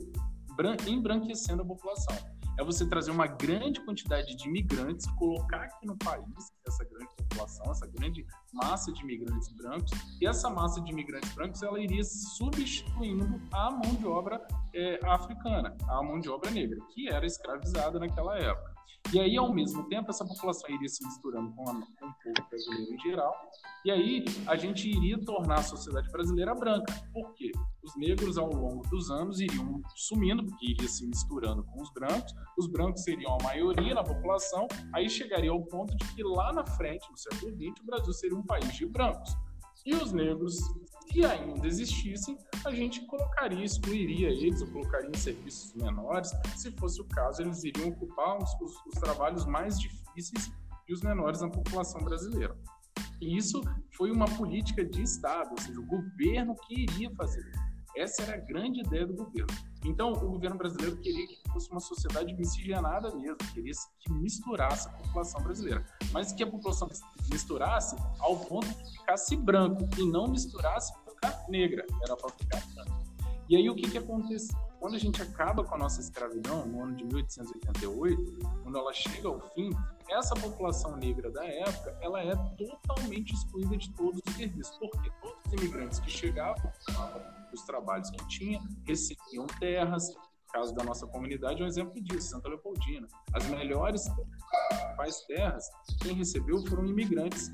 embranquecendo 0.86 1.62
a 1.62 1.66
população 1.66 2.16
é 2.58 2.64
você 2.64 2.86
trazer 2.86 3.10
uma 3.10 3.26
grande 3.26 3.80
quantidade 3.84 4.34
de 4.34 4.48
imigrantes, 4.48 5.06
colocar 5.12 5.62
aqui 5.62 5.86
no 5.86 5.96
país 5.98 6.24
essa 6.66 6.84
grande 6.84 7.14
população, 7.16 7.70
essa 7.70 7.86
grande 7.86 8.26
massa 8.52 8.92
de 8.92 9.02
imigrantes 9.02 9.52
brancos, 9.52 9.90
e 10.20 10.26
essa 10.26 10.48
massa 10.48 10.80
de 10.80 10.90
imigrantes 10.90 11.32
brancos 11.34 11.62
ela 11.62 11.78
iria 11.78 12.02
substituindo 12.02 13.40
a 13.52 13.70
mão 13.70 13.94
de 13.94 14.06
obra 14.06 14.40
é, 14.74 14.98
africana, 15.06 15.76
a 15.88 16.02
mão 16.02 16.18
de 16.18 16.28
obra 16.30 16.50
negra, 16.50 16.78
que 16.94 17.08
era 17.08 17.26
escravizada 17.26 17.98
naquela 17.98 18.38
época. 18.38 18.75
E 19.12 19.20
aí, 19.20 19.36
ao 19.36 19.52
mesmo 19.52 19.88
tempo, 19.88 20.10
essa 20.10 20.26
população 20.26 20.68
iria 20.68 20.88
se 20.88 21.04
misturando 21.04 21.52
com, 21.54 21.62
a, 21.62 21.74
com 21.74 22.06
o 22.06 22.34
povo 22.34 22.48
brasileiro 22.48 22.94
em 22.94 22.98
geral, 22.98 23.32
e 23.84 23.90
aí 23.90 24.24
a 24.46 24.56
gente 24.56 24.88
iria 24.88 25.16
tornar 25.24 25.60
a 25.60 25.62
sociedade 25.62 26.10
brasileira 26.10 26.54
branca. 26.54 26.92
Por 27.12 27.32
quê? 27.34 27.52
Os 27.84 27.96
negros, 27.96 28.36
ao 28.36 28.52
longo 28.52 28.82
dos 28.88 29.10
anos, 29.10 29.38
iriam 29.40 29.80
sumindo, 29.94 30.44
porque 30.44 30.72
iria 30.72 30.88
se 30.88 31.06
misturando 31.06 31.62
com 31.64 31.80
os 31.80 31.92
brancos, 31.92 32.34
os 32.58 32.66
brancos 32.66 33.02
seriam 33.04 33.36
a 33.40 33.44
maioria 33.44 33.94
na 33.94 34.02
população, 34.02 34.66
aí 34.92 35.08
chegaria 35.08 35.50
ao 35.50 35.62
ponto 35.62 35.96
de 35.96 36.14
que 36.14 36.22
lá 36.24 36.52
na 36.52 36.66
frente, 36.66 37.08
no 37.08 37.16
século 37.16 37.52
XX, 37.52 37.80
o 37.80 37.86
Brasil 37.86 38.12
seria 38.12 38.36
um 38.36 38.44
país 38.44 38.74
de 38.74 38.86
brancos. 38.86 39.36
E 39.86 39.94
os 39.94 40.10
negros, 40.12 40.56
se 41.08 41.24
ainda 41.24 41.64
existissem, 41.64 42.36
a 42.64 42.72
gente 42.72 43.06
colocaria, 43.06 43.64
excluiria 43.64 44.30
eles, 44.30 44.60
ou 44.60 44.66
colocaria 44.72 45.08
em 45.08 45.16
serviços 45.16 45.72
menores. 45.74 46.32
Se 46.56 46.72
fosse 46.72 47.00
o 47.00 47.04
caso, 47.04 47.40
eles 47.40 47.62
iriam 47.62 47.90
ocupar 47.90 48.36
os, 48.36 48.50
os, 48.60 48.72
os 48.84 48.94
trabalhos 49.00 49.46
mais 49.46 49.78
difíceis 49.78 50.50
e 50.88 50.92
os 50.92 51.02
menores 51.02 51.40
na 51.40 51.48
população 51.48 52.00
brasileira. 52.02 52.58
E 53.20 53.36
isso 53.36 53.62
foi 53.96 54.10
uma 54.10 54.26
política 54.26 54.84
de 54.84 55.02
Estado, 55.02 55.50
ou 55.52 55.60
seja, 55.60 55.78
o 55.78 55.86
governo 55.86 56.56
queria 56.66 57.08
fazer. 57.12 57.48
Essa 57.96 58.22
era 58.24 58.34
a 58.34 58.36
grande 58.36 58.80
ideia 58.80 59.06
do 59.06 59.14
governo. 59.14 59.48
Então, 59.82 60.12
o 60.12 60.32
governo 60.32 60.58
brasileiro 60.58 60.96
queria 60.98 61.26
que 61.26 61.38
fosse 61.50 61.70
uma 61.70 61.80
sociedade 61.80 62.34
miscigenada 62.34 63.14
mesmo, 63.14 63.36
queria 63.54 63.72
que 64.00 64.12
misturasse 64.12 64.88
a 64.88 64.92
população 64.92 65.42
brasileira, 65.42 65.84
mas 66.12 66.32
que 66.32 66.42
a 66.42 66.46
população 66.46 66.88
misturasse 67.30 67.96
ao 68.18 68.36
ponto 68.36 68.66
de 68.66 68.98
ficasse 68.98 69.34
branco 69.36 69.88
e 69.96 70.10
não 70.10 70.28
misturasse 70.28 70.92
para 70.92 71.12
ficar 71.14 71.48
negra, 71.48 71.86
era 72.02 72.16
para 72.16 72.30
ficar 72.30 72.62
branco. 72.74 73.06
E 73.48 73.56
aí 73.56 73.70
o 73.70 73.76
que 73.76 73.88
que 73.88 73.96
acontece? 73.96 74.48
Quando 74.80 74.96
a 74.96 74.98
gente 74.98 75.22
acaba 75.22 75.64
com 75.64 75.74
a 75.74 75.78
nossa 75.78 76.00
escravidão, 76.00 76.66
no 76.66 76.82
ano 76.82 76.96
de 76.96 77.04
1888, 77.04 78.38
quando 78.62 78.76
ela 78.76 78.92
chega 78.92 79.28
ao 79.28 79.40
fim, 79.54 79.70
essa 80.10 80.34
população 80.34 80.96
negra 80.96 81.30
da 81.30 81.44
época, 81.44 81.96
ela 82.02 82.22
é 82.22 82.34
totalmente 82.58 83.32
excluída 83.32 83.76
de 83.76 83.90
todos 83.94 84.20
os 84.26 84.34
serviços, 84.34 84.76
porque 84.78 85.10
todos 85.22 85.38
os 85.46 85.52
imigrantes 85.54 85.98
que 86.00 86.10
chegavam 86.10 86.70
os 87.56 87.64
trabalhos 87.64 88.10
que 88.10 88.28
tinha, 88.28 88.60
recebiam 88.86 89.46
terras. 89.58 90.08
No 90.14 90.52
caso 90.52 90.74
da 90.74 90.84
nossa 90.84 91.06
comunidade, 91.06 91.60
é 91.60 91.64
um 91.64 91.68
exemplo 91.68 92.00
disso, 92.02 92.28
Santa 92.28 92.48
Leopoldina. 92.48 93.06
As 93.34 93.46
melhores 93.48 94.08
principais 94.08 95.20
terras, 95.26 95.68
quem 96.00 96.14
recebeu 96.14 96.64
foram 96.66 96.86
imigrantes 96.86 97.50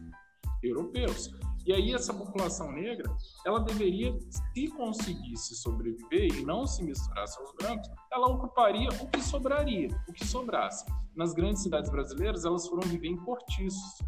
europeus. 0.62 1.31
E 1.65 1.73
aí 1.73 1.95
essa 1.95 2.12
população 2.12 2.73
negra, 2.73 3.09
ela 3.47 3.61
deveria, 3.61 4.17
se 4.55 4.69
conseguisse 4.69 5.55
sobreviver 5.55 6.35
e 6.35 6.45
não 6.45 6.67
se 6.67 6.83
misturasse 6.83 7.38
aos 7.41 7.53
brancos, 7.55 7.88
ela 8.12 8.27
ocuparia 8.27 8.88
o 8.88 9.09
que 9.09 9.23
sobraria, 9.23 9.88
o 10.09 10.12
que 10.12 10.27
sobrasse. 10.27 10.85
Nas 11.15 11.33
grandes 11.33 11.62
cidades 11.62 11.91
brasileiras, 11.91 12.45
elas 12.45 12.67
foram 12.67 12.88
viver 12.88 13.09
em 13.09 13.17
cortiços, 13.17 13.99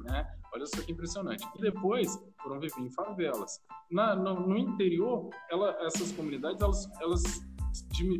né? 0.00 0.26
Olha 0.54 0.66
só 0.66 0.82
que 0.82 0.92
impressionante. 0.92 1.46
E 1.56 1.60
depois 1.60 2.22
foram 2.42 2.60
viver 2.60 2.80
em 2.80 2.90
favelas. 2.90 3.60
Na, 3.90 4.14
no, 4.14 4.46
no, 4.46 4.56
interior, 4.56 5.30
ela, 5.50 5.76
essas 5.86 6.12
comunidades, 6.12 6.60
elas, 6.60 6.90
elas 7.00 7.22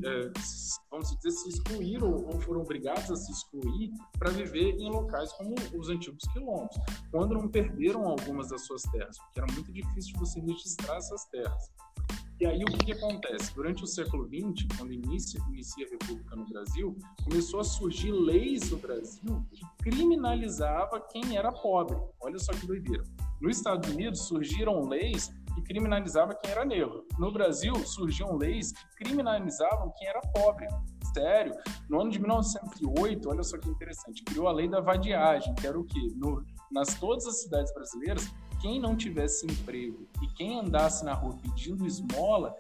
é, 0.05 0.31
vamos 0.91 1.11
dizer, 1.11 1.31
se 1.31 1.49
excluíram 1.51 2.11
ou 2.11 2.41
foram 2.41 2.63
obrigadas 2.63 3.11
a 3.11 3.17
se 3.17 3.31
excluir 3.31 3.93
para 4.19 4.31
viver 4.31 4.77
em 4.79 4.91
locais 4.91 5.31
como 5.35 5.55
os 5.79 5.91
antigos 5.91 6.25
quilombos, 6.33 6.75
quando 7.11 7.35
não 7.35 7.49
perderam 7.49 8.07
algumas 8.07 8.49
das 8.49 8.65
suas 8.65 8.83
terras, 8.83 9.19
porque 9.19 9.41
era 9.41 9.53
muito 9.53 9.71
difícil 9.73 10.19
você 10.19 10.41
registrar 10.41 10.97
essas 10.97 11.27
terras. 11.27 11.71
E 12.43 12.45
aí 12.45 12.61
o 12.65 12.67
que, 12.67 12.87
que, 12.87 12.93
acontece? 12.93 13.55
Durante 13.55 13.85
o 13.85 13.87
século 13.87 14.27
XX, 14.27 14.67
quando 14.77 14.93
inicia, 14.93 15.41
inicia 15.49 15.87
a 15.87 15.91
República 15.91 16.35
no 16.35 16.45
Brasil, 16.45 16.99
começou 17.23 17.61
a 17.61 17.65
surgir 17.65 18.11
leis 18.11 18.69
no 18.69 18.79
Brasil 18.79 19.47
que 19.55 19.65
criminalizava 19.81 21.01
quem 21.13 21.37
era 21.37 21.53
pobre. 21.53 21.97
Olha 22.21 22.41
só 22.41 22.51
que 22.51 22.67
doideira. 22.67 23.05
Nos 23.41 23.59
Estados 23.59 23.89
Unidos 23.89 24.23
surgiram 24.27 24.89
leis 24.89 25.33
que 25.55 25.63
criminalizavam 25.63 26.37
quem 26.43 26.51
era 26.51 26.65
negro. 26.65 27.07
No 27.17 27.31
Brasil 27.31 27.77
surgiam 27.87 28.37
leis 28.37 28.73
que 28.73 29.05
criminalizavam 29.05 29.93
quem 29.97 30.09
era 30.09 30.21
pobre. 30.35 30.67
Sério, 31.15 31.55
no 31.89 32.01
ano 32.01 32.11
de 32.11 32.19
1908, 32.19 33.29
olha 33.29 33.45
só 33.45 33.57
que 33.57 33.69
interessante, 33.69 34.25
criou 34.25 34.49
a 34.49 34.53
lei 34.53 34.69
da 34.69 34.81
vadiagem, 34.81 35.55
que 35.55 35.67
era 35.67 35.79
o 35.79 35.85
quê? 35.85 36.13
No, 36.17 36.45
nas 36.73 36.95
todas 36.99 37.25
as 37.25 37.41
cidades 37.43 37.73
brasileiras, 37.73 38.35
quem 38.63 38.81
não 38.81 38.97
tivesse 38.97 39.45
emprego 39.45 40.07
e 40.23 40.29
quem 40.29 40.61
andasse 40.61 41.05
na 41.05 41.13
rua 41.13 41.37
pedindo 41.43 41.85
esmola 41.85 42.55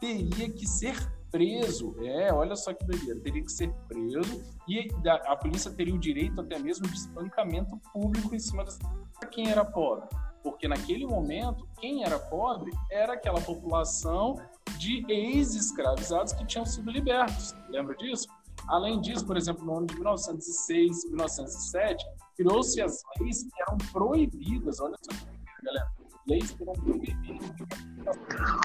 teria 0.00 0.50
que 0.50 0.66
ser 0.66 0.94
preso. 1.30 1.94
É, 2.04 2.32
olha 2.32 2.56
só 2.56 2.74
que 2.74 2.84
doideira, 2.84 3.20
teria 3.20 3.42
que 3.42 3.52
ser 3.52 3.72
preso 3.88 4.42
e 4.68 4.90
a 5.04 5.36
polícia 5.36 5.70
teria 5.70 5.94
o 5.94 5.98
direito 5.98 6.40
até 6.40 6.58
mesmo 6.58 6.86
de 6.88 6.96
espancamento 6.96 7.80
público 7.92 8.34
em 8.34 8.38
cima 8.38 8.64
de 8.64 9.28
quem 9.30 9.48
era 9.48 9.64
pobre. 9.64 10.08
Porque 10.42 10.68
naquele 10.68 11.06
momento, 11.06 11.66
quem 11.80 12.04
era 12.04 12.18
pobre 12.18 12.70
era 12.90 13.14
aquela 13.14 13.40
população 13.40 14.36
de 14.76 15.04
ex-escravizados 15.08 16.32
que 16.32 16.44
tinham 16.44 16.66
sido 16.66 16.90
libertos. 16.90 17.54
Lembra 17.70 17.96
disso? 17.96 18.26
Além 18.68 19.00
disso, 19.00 19.24
por 19.24 19.36
exemplo, 19.36 19.64
no 19.64 19.78
ano 19.78 19.86
de 19.86 19.94
1906, 19.94 21.04
1907, 21.06 22.04
criou-se 22.36 22.80
as 22.80 23.00
leis 23.20 23.44
que 23.44 23.62
eram 23.62 23.78
proibidas, 23.92 24.80
olha 24.80 24.96
só 25.00 25.33
galera. 25.64 25.92
Leis 26.26 26.52
que 26.52 26.64
não 26.64 26.72
proibiram 26.72 27.38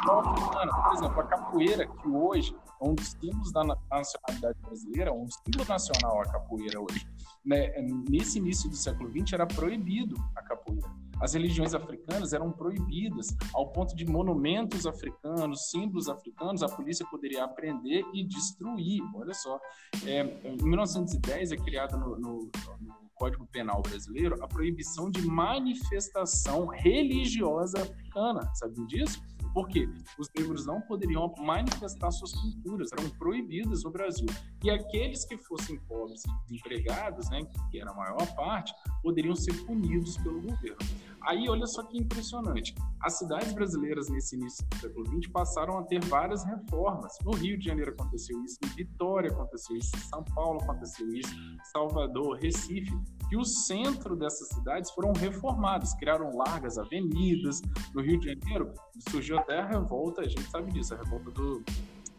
Por 0.03 0.93
exemplo, 0.93 1.19
a 1.19 1.23
capoeira, 1.23 1.88
que 1.88 2.07
hoje 2.07 2.55
é 2.81 2.88
um 2.88 2.95
dos 2.95 3.07
símbolos 3.07 3.51
da 3.51 3.63
nacionalidade 3.63 4.59
brasileira, 4.62 5.13
um 5.13 5.27
símbolo 5.29 5.67
nacional 5.67 6.21
a 6.21 6.25
capoeira 6.31 6.79
hoje. 6.79 7.05
Né? 7.45 7.69
Nesse 8.09 8.38
início 8.38 8.69
do 8.69 8.75
século 8.75 9.09
XX 9.12 9.33
era 9.33 9.45
proibido 9.45 10.15
a 10.35 10.41
capoeira. 10.41 10.88
As 11.21 11.33
religiões 11.33 11.75
africanas 11.75 12.31
eram 12.31 12.49
proibidas, 12.49 13.35
ao 13.53 13.67
ponto 13.73 13.93
de 13.93 14.05
monumentos 14.05 14.88
africanos, 14.88 15.69
símbolos 15.69 16.07
africanos, 16.07 16.63
a 16.63 16.69
polícia 16.69 17.05
poderia 17.07 17.43
aprender 17.43 18.05
e 18.13 18.23
destruir. 18.23 19.01
Olha 19.13 19.33
só, 19.33 19.59
é, 20.05 20.21
em 20.47 20.63
1910 20.63 21.51
é 21.51 21.57
criada 21.57 21.97
no, 21.97 22.17
no, 22.17 22.49
no 22.79 23.09
Código 23.19 23.45
Penal 23.47 23.82
brasileiro 23.82 24.41
a 24.41 24.47
proibição 24.47 25.12
de 25.12 25.21
manifestação 25.21 26.67
religiosa 26.67 27.82
africana. 27.82 28.49
Sabe 28.55 28.88
disso? 28.88 29.21
Porque 29.53 29.88
os 30.17 30.29
negros 30.38 30.65
não 30.65 30.81
poderiam 30.81 31.33
manifestar 31.39 32.12
suas 32.12 32.33
culturas, 32.33 32.91
eram 32.91 33.09
proibidas 33.12 33.83
no 33.83 33.91
Brasil. 33.91 34.27
E 34.63 34.69
aqueles 34.69 35.25
que 35.25 35.38
fossem 35.38 35.79
pobres 35.88 36.23
e 36.25 36.53
desempregados, 36.53 37.29
né, 37.29 37.41
que 37.71 37.79
era 37.79 37.91
a 37.91 37.93
maior 37.93 38.35
parte, 38.35 38.73
poderiam 39.01 39.35
ser 39.35 39.53
punidos 39.65 40.17
pelo 40.17 40.41
governo. 40.41 40.77
Aí, 41.21 41.49
olha 41.49 41.65
só 41.67 41.83
que 41.83 41.97
impressionante. 41.97 42.73
As 43.01 43.17
cidades 43.17 43.53
brasileiras 43.53 44.09
nesse 44.09 44.35
início 44.35 44.65
do 44.67 44.77
século 44.77 45.05
XX 45.07 45.31
passaram 45.31 45.77
a 45.77 45.83
ter 45.83 46.03
várias 46.05 46.43
reformas. 46.45 47.13
No 47.23 47.31
Rio 47.31 47.57
de 47.57 47.65
Janeiro 47.65 47.91
aconteceu 47.91 48.41
isso, 48.43 48.57
em 48.63 48.67
Vitória 48.69 49.31
aconteceu 49.31 49.75
isso, 49.75 49.95
em 49.95 49.99
São 49.99 50.23
Paulo 50.23 50.62
aconteceu 50.62 51.07
isso, 51.13 51.33
Salvador, 51.71 52.38
Recife 52.38 52.93
que 53.29 53.38
o 53.38 53.45
centro 53.45 54.15
dessas 54.15 54.47
cidades 54.49 54.89
foram 54.91 55.13
reformados, 55.13 55.93
criaram 55.93 56.35
largas 56.35 56.77
avenidas. 56.77 57.62
No 57.93 58.01
Rio 58.01 58.19
de 58.19 58.33
Janeiro 58.33 58.73
surgiu 59.09 59.38
até 59.39 59.60
a 59.60 59.65
revolta, 59.65 60.21
a 60.21 60.28
gente 60.28 60.43
sabe 60.49 60.71
disso, 60.71 60.93
a 60.93 60.97
revolta 60.97 61.32
do 61.32 61.63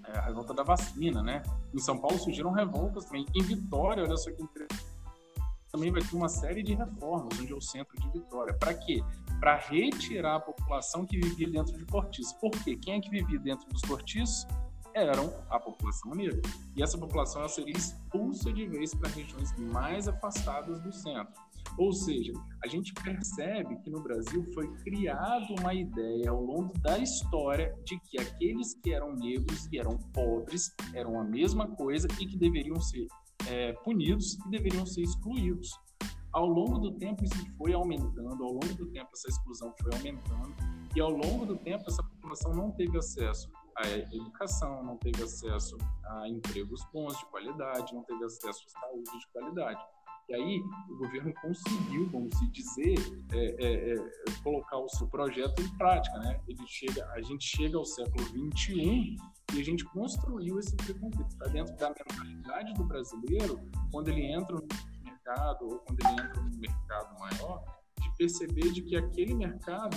é, 0.04 0.18
a 0.18 0.22
revolta 0.22 0.52
da 0.54 0.62
vacina, 0.62 1.22
né? 1.22 1.42
Em 1.74 1.78
São 1.78 1.98
Paulo 1.98 2.18
surgiram 2.18 2.50
revoltas 2.50 3.04
também. 3.04 3.26
Em 3.34 3.42
Vitória, 3.42 4.02
olha 4.02 4.16
só 4.16 4.30
que 4.30 4.42
interessante, 4.42 4.86
também 5.70 5.92
vai 5.92 6.02
ter 6.02 6.16
uma 6.16 6.28
série 6.28 6.62
de 6.62 6.74
reformas, 6.74 7.38
onde 7.38 7.52
é 7.52 7.56
o 7.56 7.60
centro 7.60 7.96
de 8.00 8.08
Vitória. 8.10 8.52
Para 8.54 8.74
quê? 8.74 9.02
Para 9.38 9.56
retirar 9.56 10.36
a 10.36 10.40
população 10.40 11.06
que 11.06 11.18
vivia 11.18 11.48
dentro 11.48 11.76
de 11.76 11.84
cortiços. 11.86 12.32
Por 12.34 12.50
quê? 12.50 12.76
Quem 12.76 12.94
é 12.94 13.00
que 13.00 13.10
vivia 13.10 13.38
dentro 13.38 13.68
dos 13.68 13.82
cortiços? 13.82 14.46
eram 14.94 15.32
a 15.48 15.58
população 15.58 16.12
negra. 16.14 16.40
E 16.76 16.82
essa 16.82 16.98
população 16.98 17.46
seria 17.48 17.76
expulsa 17.76 18.52
de 18.52 18.66
vez 18.66 18.94
para 18.94 19.08
regiões 19.08 19.56
mais 19.58 20.08
afastadas 20.08 20.80
do 20.80 20.92
centro. 20.92 21.32
Ou 21.78 21.92
seja, 21.92 22.32
a 22.62 22.68
gente 22.68 22.92
percebe 22.94 23.76
que 23.82 23.90
no 23.90 24.02
Brasil 24.02 24.44
foi 24.52 24.68
criada 24.82 25.46
uma 25.60 25.74
ideia 25.74 26.30
ao 26.30 26.42
longo 26.42 26.76
da 26.78 26.98
história 26.98 27.74
de 27.84 27.98
que 28.00 28.18
aqueles 28.18 28.74
que 28.74 28.92
eram 28.92 29.14
negros 29.14 29.66
e 29.72 29.78
eram 29.78 29.96
pobres 30.12 30.74
eram 30.94 31.20
a 31.20 31.24
mesma 31.24 31.68
coisa 31.68 32.06
e 32.20 32.26
que 32.26 32.36
deveriam 32.36 32.80
ser 32.80 33.06
é, 33.48 33.72
punidos 33.84 34.34
e 34.46 34.50
deveriam 34.50 34.84
ser 34.84 35.02
excluídos. 35.02 35.70
Ao 36.32 36.46
longo 36.46 36.78
do 36.78 36.92
tempo 36.92 37.24
isso 37.24 37.56
foi 37.56 37.72
aumentando, 37.72 38.44
ao 38.44 38.52
longo 38.52 38.74
do 38.74 38.86
tempo 38.86 39.10
essa 39.12 39.28
exclusão 39.28 39.74
foi 39.80 39.92
aumentando 39.94 40.54
e 40.94 41.00
ao 41.00 41.10
longo 41.10 41.46
do 41.46 41.56
tempo 41.56 41.84
essa 41.88 42.02
população 42.02 42.54
não 42.54 42.70
teve 42.72 42.96
acesso 42.96 43.50
a 43.76 43.88
educação, 44.14 44.82
não 44.84 44.96
teve 44.96 45.22
acesso 45.22 45.76
a 46.04 46.28
empregos 46.28 46.84
bons 46.92 47.16
de 47.16 47.24
qualidade, 47.26 47.94
não 47.94 48.02
teve 48.02 48.24
acesso 48.24 48.66
à 48.66 48.80
saúde 48.80 49.18
de 49.18 49.26
qualidade. 49.32 49.80
E 50.30 50.34
aí 50.34 50.62
o 50.88 50.96
governo 50.96 51.34
conseguiu, 51.42 52.08
vamos 52.08 52.30
dizer, 52.52 52.94
é, 53.32 53.46
é, 53.58 53.94
é, 53.94 53.96
colocar 54.44 54.78
o 54.78 54.88
seu 54.88 55.08
projeto 55.08 55.60
em 55.60 55.68
prática, 55.76 56.16
né? 56.20 56.40
Ele 56.46 56.64
chega, 56.68 57.04
a 57.10 57.20
gente 57.20 57.44
chega 57.44 57.76
ao 57.76 57.84
século 57.84 58.24
21 58.26 59.16
e 59.54 59.60
a 59.60 59.64
gente 59.64 59.84
construiu 59.86 60.60
esse 60.60 60.76
preconceito. 60.76 61.30
Está 61.30 61.46
dentro 61.46 61.76
da 61.76 61.88
mentalidade 61.88 62.74
do 62.74 62.84
brasileiro, 62.84 63.60
quando 63.90 64.06
ele 64.06 64.24
entra 64.32 64.54
no 64.54 64.68
mercado 65.02 65.64
ou 65.66 65.78
quando 65.80 65.98
ele 65.98 66.12
entra 66.12 66.42
no 66.42 66.58
mercado 66.58 67.18
maior, 67.18 67.64
de 68.00 68.16
perceber 68.16 68.70
de 68.70 68.82
que 68.82 68.96
aquele 68.96 69.34
mercado 69.34 69.96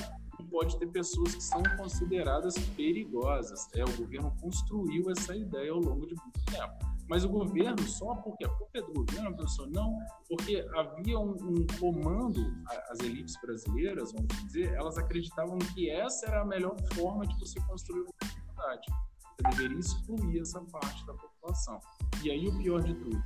pode 0.49 0.79
ter 0.79 0.87
pessoas 0.87 1.35
que 1.35 1.43
são 1.43 1.61
consideradas 1.77 2.55
perigosas. 2.75 3.69
É, 3.75 3.83
o 3.83 3.97
governo 3.97 4.35
construiu 4.41 5.11
essa 5.11 5.35
ideia 5.35 5.71
ao 5.71 5.79
longo 5.79 6.07
de 6.07 6.15
muito 6.15 6.45
tempo. 6.45 6.92
Mas 7.07 7.23
o 7.23 7.29
governo, 7.29 7.81
só 7.87 8.15
porque 8.15 8.45
a 8.45 8.49
culpa 8.49 8.77
é 8.77 8.81
do 8.81 8.93
governo, 8.93 9.35
professor, 9.35 9.69
não, 9.69 9.97
porque 10.27 10.65
havia 10.75 11.19
um, 11.19 11.31
um 11.31 11.67
comando, 11.79 12.41
as 12.89 12.99
elites 12.99 13.35
brasileiras, 13.41 14.11
vamos 14.11 14.27
dizer, 14.45 14.73
elas 14.73 14.97
acreditavam 14.97 15.57
que 15.59 15.89
essa 15.89 16.27
era 16.27 16.41
a 16.41 16.45
melhor 16.45 16.75
forma 16.93 17.25
de 17.27 17.37
você 17.39 17.59
construir 17.61 18.01
uma 18.01 18.13
sociedade. 18.21 18.87
Você 19.21 19.49
deveria 19.49 19.79
excluir 19.79 20.39
essa 20.39 20.61
parte 20.61 21.05
da 21.05 21.13
população. 21.13 21.79
E 22.23 22.31
aí 22.31 22.47
o 22.47 22.57
pior 22.57 22.81
de 22.81 22.93
tudo, 22.95 23.21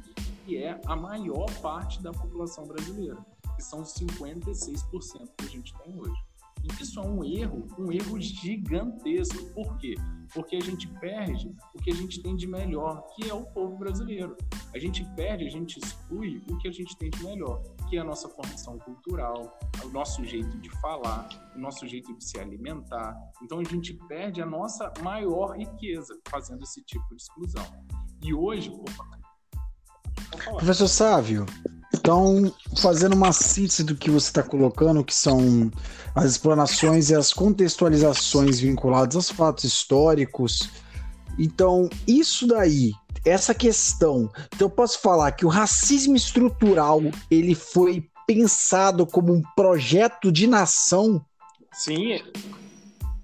que 0.45 0.57
é 0.57 0.79
a 0.85 0.95
maior 0.95 1.45
parte 1.61 2.01
da 2.01 2.11
população 2.11 2.65
brasileira, 2.65 3.17
que 3.55 3.63
são 3.63 3.81
os 3.81 3.93
56% 3.93 5.29
que 5.37 5.45
a 5.45 5.49
gente 5.49 5.77
tem 5.79 5.99
hoje. 5.99 6.27
Isso 6.79 6.99
é 6.99 7.03
um 7.03 7.23
erro, 7.23 7.67
um 7.77 7.91
erro 7.91 8.19
gigantesco. 8.19 9.53
Por 9.53 9.77
quê? 9.77 9.95
Porque 10.33 10.55
a 10.55 10.59
gente 10.59 10.87
perde 10.99 11.55
o 11.73 11.81
que 11.81 11.91
a 11.91 11.95
gente 11.95 12.21
tem 12.21 12.35
de 12.35 12.45
melhor, 12.45 13.03
que 13.15 13.29
é 13.29 13.33
o 13.33 13.45
povo 13.45 13.77
brasileiro. 13.77 14.35
A 14.73 14.79
gente 14.79 15.03
perde, 15.15 15.45
a 15.45 15.49
gente 15.49 15.79
exclui 15.79 16.43
o 16.49 16.57
que 16.57 16.67
a 16.67 16.71
gente 16.71 16.95
tem 16.97 17.09
de 17.09 17.23
melhor, 17.23 17.63
que 17.89 17.97
é 17.97 18.01
a 18.01 18.03
nossa 18.03 18.27
formação 18.27 18.77
cultural, 18.79 19.57
o 19.83 19.87
nosso 19.89 20.23
jeito 20.25 20.57
de 20.57 20.69
falar, 20.81 21.29
o 21.55 21.59
nosso 21.59 21.87
jeito 21.87 22.13
de 22.15 22.23
se 22.23 22.39
alimentar. 22.39 23.15
Então 23.41 23.59
a 23.59 23.63
gente 23.63 23.93
perde 24.07 24.41
a 24.41 24.45
nossa 24.45 24.91
maior 25.01 25.57
riqueza 25.57 26.19
fazendo 26.27 26.63
esse 26.63 26.83
tipo 26.83 27.07
de 27.15 27.21
exclusão. 27.21 27.65
E 28.21 28.33
hoje, 28.33 28.71
Professor 30.57 30.87
Sávio, 30.87 31.45
então, 31.97 32.53
fazendo 32.77 33.13
uma 33.13 33.31
síntese 33.31 33.83
do 33.83 33.95
que 33.95 34.09
você 34.09 34.27
está 34.27 34.43
colocando, 34.43 35.03
que 35.03 35.13
são 35.13 35.71
as 36.15 36.25
explanações 36.25 37.09
e 37.09 37.15
as 37.15 37.33
contextualizações 37.33 38.59
vinculadas 38.59 39.15
aos 39.15 39.29
fatos 39.29 39.63
históricos. 39.63 40.69
Então, 41.37 41.89
isso 42.07 42.47
daí, 42.47 42.91
essa 43.25 43.53
questão, 43.53 44.29
então 44.53 44.67
eu 44.67 44.69
posso 44.69 44.99
falar 44.99 45.31
que 45.31 45.45
o 45.45 45.49
racismo 45.49 46.15
estrutural 46.15 47.01
ele 47.29 47.55
foi 47.55 48.07
pensado 48.25 49.05
como 49.05 49.33
um 49.33 49.41
projeto 49.55 50.31
de 50.31 50.47
nação. 50.47 51.23
Sim. 51.73 52.21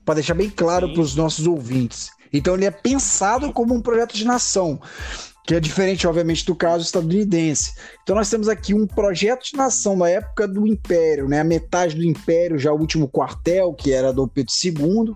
Para 0.03 0.15
deixar 0.15 0.33
bem 0.33 0.49
claro 0.49 0.91
para 0.93 1.01
os 1.01 1.15
nossos 1.15 1.47
ouvintes. 1.47 2.09
Então 2.31 2.55
ele 2.55 2.65
é 2.65 2.71
pensado 2.71 3.53
como 3.53 3.73
um 3.73 3.81
projeto 3.81 4.15
de 4.15 4.25
nação 4.25 4.79
que 5.45 5.53
é 5.53 5.59
diferente, 5.59 6.07
obviamente, 6.07 6.45
do 6.45 6.55
caso 6.55 6.83
estadunidense. 6.83 7.73
Então 8.01 8.15
nós 8.15 8.29
temos 8.29 8.47
aqui 8.47 8.73
um 8.73 8.87
projeto 8.87 9.43
de 9.43 9.57
nação 9.57 9.97
na 9.97 10.09
época 10.09 10.47
do 10.47 10.65
Império, 10.65 11.27
né? 11.27 11.41
A 11.41 11.43
metade 11.43 11.95
do 11.95 12.03
Império, 12.03 12.57
já 12.57 12.71
o 12.71 12.79
último 12.79 13.09
quartel, 13.09 13.73
que 13.73 13.91
era 13.91 14.13
do 14.13 14.27
Pedro 14.27 14.53
II, 14.63 15.13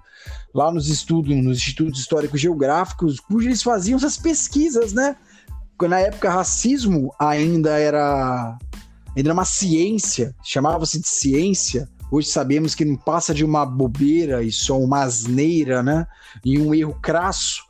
lá 0.53 0.71
nos 0.71 0.89
estudos, 0.89 1.33
nos 1.35 1.57
institutos 1.57 1.99
históricos 1.99 2.41
geográficos, 2.41 3.19
cujos 3.21 3.45
eles 3.45 3.63
faziam 3.63 3.97
essas 3.97 4.17
pesquisas, 4.17 4.91
né? 4.91 5.15
Na 5.81 5.99
época 5.99 6.29
racismo 6.29 7.13
ainda 7.19 7.77
era 7.77 8.57
ainda 9.15 9.29
era 9.29 9.33
uma 9.33 9.45
ciência, 9.45 10.35
chamava-se 10.43 10.99
de 10.99 11.07
ciência. 11.07 11.87
Hoje 12.11 12.29
sabemos 12.29 12.73
que 12.73 12.85
não 12.85 12.95
passa 12.95 13.33
de 13.33 13.45
uma 13.45 13.65
bobeira 13.65 14.41
e 14.43 14.51
só 14.51 14.79
uma 14.79 15.03
asneira, 15.03 15.81
né? 15.81 16.05
E 16.43 16.59
um 16.59 16.73
erro 16.73 16.97
crasso 17.01 17.66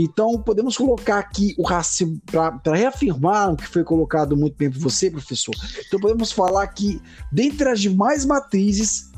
então, 0.00 0.40
podemos 0.40 0.76
colocar 0.76 1.18
aqui 1.18 1.56
o 1.58 1.64
racismo, 1.64 2.20
para 2.24 2.76
reafirmar 2.76 3.52
o 3.52 3.56
que 3.56 3.66
foi 3.66 3.82
colocado 3.82 4.36
muito 4.36 4.56
bem 4.56 4.70
por 4.70 4.78
você, 4.78 5.10
professor. 5.10 5.52
Então, 5.84 5.98
podemos 5.98 6.30
falar 6.30 6.68
que, 6.68 7.02
dentre 7.32 7.68
as 7.68 7.80
demais 7.80 8.24
matrizes, 8.24 9.10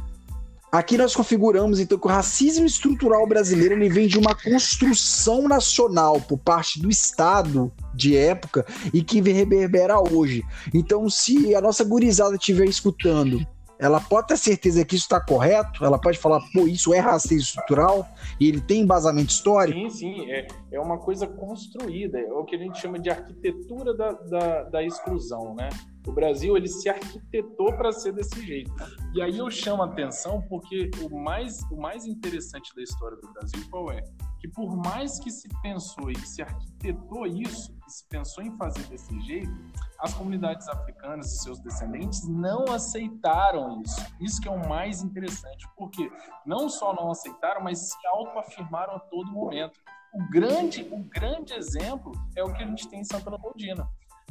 aqui 0.73 0.97
nós 0.97 1.15
configuramos 1.15 1.81
então 1.81 1.99
que 1.99 2.07
o 2.07 2.11
racismo 2.11 2.65
estrutural 2.65 3.27
brasileiro 3.27 3.75
ele 3.75 3.91
vem 3.91 4.09
de 4.09 4.17
uma 4.17 4.35
construção 4.35 5.47
nacional 5.47 6.19
por 6.19 6.39
parte 6.39 6.81
do 6.81 6.89
Estado 6.89 7.71
de 7.95 8.17
época 8.17 8.65
e 8.91 9.03
que 9.03 9.21
reverbera 9.21 10.01
hoje. 10.01 10.43
Então, 10.73 11.11
se 11.11 11.55
a 11.55 11.61
nossa 11.61 11.85
gurizada 11.85 12.37
estiver 12.37 12.67
escutando 12.67 13.47
ela 13.81 13.99
pode 13.99 14.29
ter 14.29 14.37
certeza 14.37 14.85
que 14.85 14.95
isso 14.95 15.05
está 15.05 15.19
correto, 15.19 15.85
ela 15.85 15.99
pode 15.99 16.19
falar, 16.19 16.41
pô, 16.53 16.69
isso 16.69 16.93
é 16.93 16.99
racismo 16.99 17.39
estrutural, 17.39 18.07
e 18.39 18.47
ele 18.47 18.61
tem 18.61 18.83
embasamento 18.83 19.31
histórico? 19.31 19.79
Sim, 19.79 19.91
sim, 19.91 20.31
é, 20.31 20.47
é 20.71 20.79
uma 20.79 20.99
coisa 20.99 21.27
construída, 21.27 22.21
é 22.21 22.31
o 22.31 22.45
que 22.45 22.57
a 22.57 22.59
gente 22.59 22.79
chama 22.79 22.99
de 22.99 23.09
arquitetura 23.09 23.95
da, 23.95 24.13
da, 24.13 24.63
da 24.65 24.83
exclusão, 24.85 25.55
né? 25.55 25.71
O 26.07 26.13
Brasil, 26.13 26.57
ele 26.57 26.69
se 26.69 26.89
arquitetou 26.89 27.73
para 27.73 27.93
ser 27.93 28.13
desse 28.13 28.45
jeito. 28.45 28.73
E 29.15 29.23
aí 29.23 29.39
eu 29.39 29.51
chamo 29.51 29.83
a 29.83 29.87
atenção 29.87 30.43
porque 30.49 30.91
o 31.03 31.19
mais, 31.19 31.61
o 31.71 31.77
mais 31.77 32.07
interessante 32.07 32.75
da 32.75 32.83
história 32.83 33.17
do 33.17 33.33
Brasil 33.33 33.61
qual 33.71 33.91
é? 33.91 34.03
Que 34.41 34.49
por 34.49 34.77
mais 34.77 35.19
que 35.19 35.31
se 35.31 35.49
pensou 35.63 36.11
e 36.11 36.15
que 36.15 36.27
se 36.27 36.43
arquitetou 36.43 37.27
isso, 37.27 37.75
que 37.91 37.95
se 37.95 38.05
pensou 38.09 38.45
em 38.45 38.57
fazer 38.57 38.85
desse 38.85 39.21
jeito, 39.23 39.53
as 39.99 40.15
comunidades 40.15 40.69
africanas 40.69 41.33
e 41.33 41.43
seus 41.43 41.59
descendentes 41.59 42.27
não 42.27 42.65
aceitaram 42.73 43.83
isso. 43.83 44.01
Isso 44.21 44.41
que 44.41 44.49
é 44.49 44.51
o 44.51 44.69
mais 44.69 45.03
interessante, 45.03 45.69
porque 45.77 46.11
não 46.47 46.69
só 46.69 46.95
não 46.95 47.11
aceitaram, 47.11 47.63
mas 47.63 47.91
se 47.91 48.07
autoafirmaram 48.07 48.95
a 48.95 49.01
todo 49.01 49.31
momento. 49.33 49.79
O 50.13 50.31
grande, 50.31 50.89
o 50.91 50.99
grande 50.99 51.53
exemplo 51.53 52.13
é 52.37 52.43
o 52.43 52.53
que 52.53 52.63
a 52.63 52.67
gente 52.67 52.89
tem 52.89 53.01
em 53.01 53.05
Santa 53.05 53.31
Leopoldina. 53.31 53.89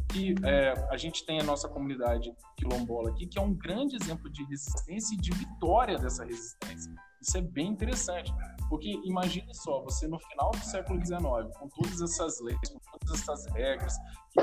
Que 0.09 0.33
é, 0.43 0.73
a 0.89 0.97
gente 0.97 1.25
tem 1.25 1.39
a 1.39 1.43
nossa 1.43 1.69
comunidade 1.69 2.33
quilombola 2.57 3.11
aqui, 3.11 3.27
que 3.27 3.37
é 3.37 3.41
um 3.41 3.53
grande 3.53 3.95
exemplo 3.95 4.29
de 4.29 4.43
resistência 4.45 5.15
e 5.15 5.17
de 5.17 5.31
vitória 5.31 5.97
dessa 5.97 6.25
resistência. 6.25 6.91
Isso 7.21 7.37
é 7.37 7.41
bem 7.41 7.67
interessante, 7.67 8.33
porque 8.69 8.89
imagine 9.03 9.53
só, 9.53 9.81
você 9.81 10.07
no 10.07 10.17
final 10.19 10.51
do 10.51 10.63
século 10.63 11.05
XIX, 11.05 11.21
com 11.57 11.67
todas 11.67 12.01
essas 12.01 12.39
leis, 12.39 12.57
com 12.69 12.79
todas 12.79 13.21
essas 13.21 13.45
regras, 13.53 13.93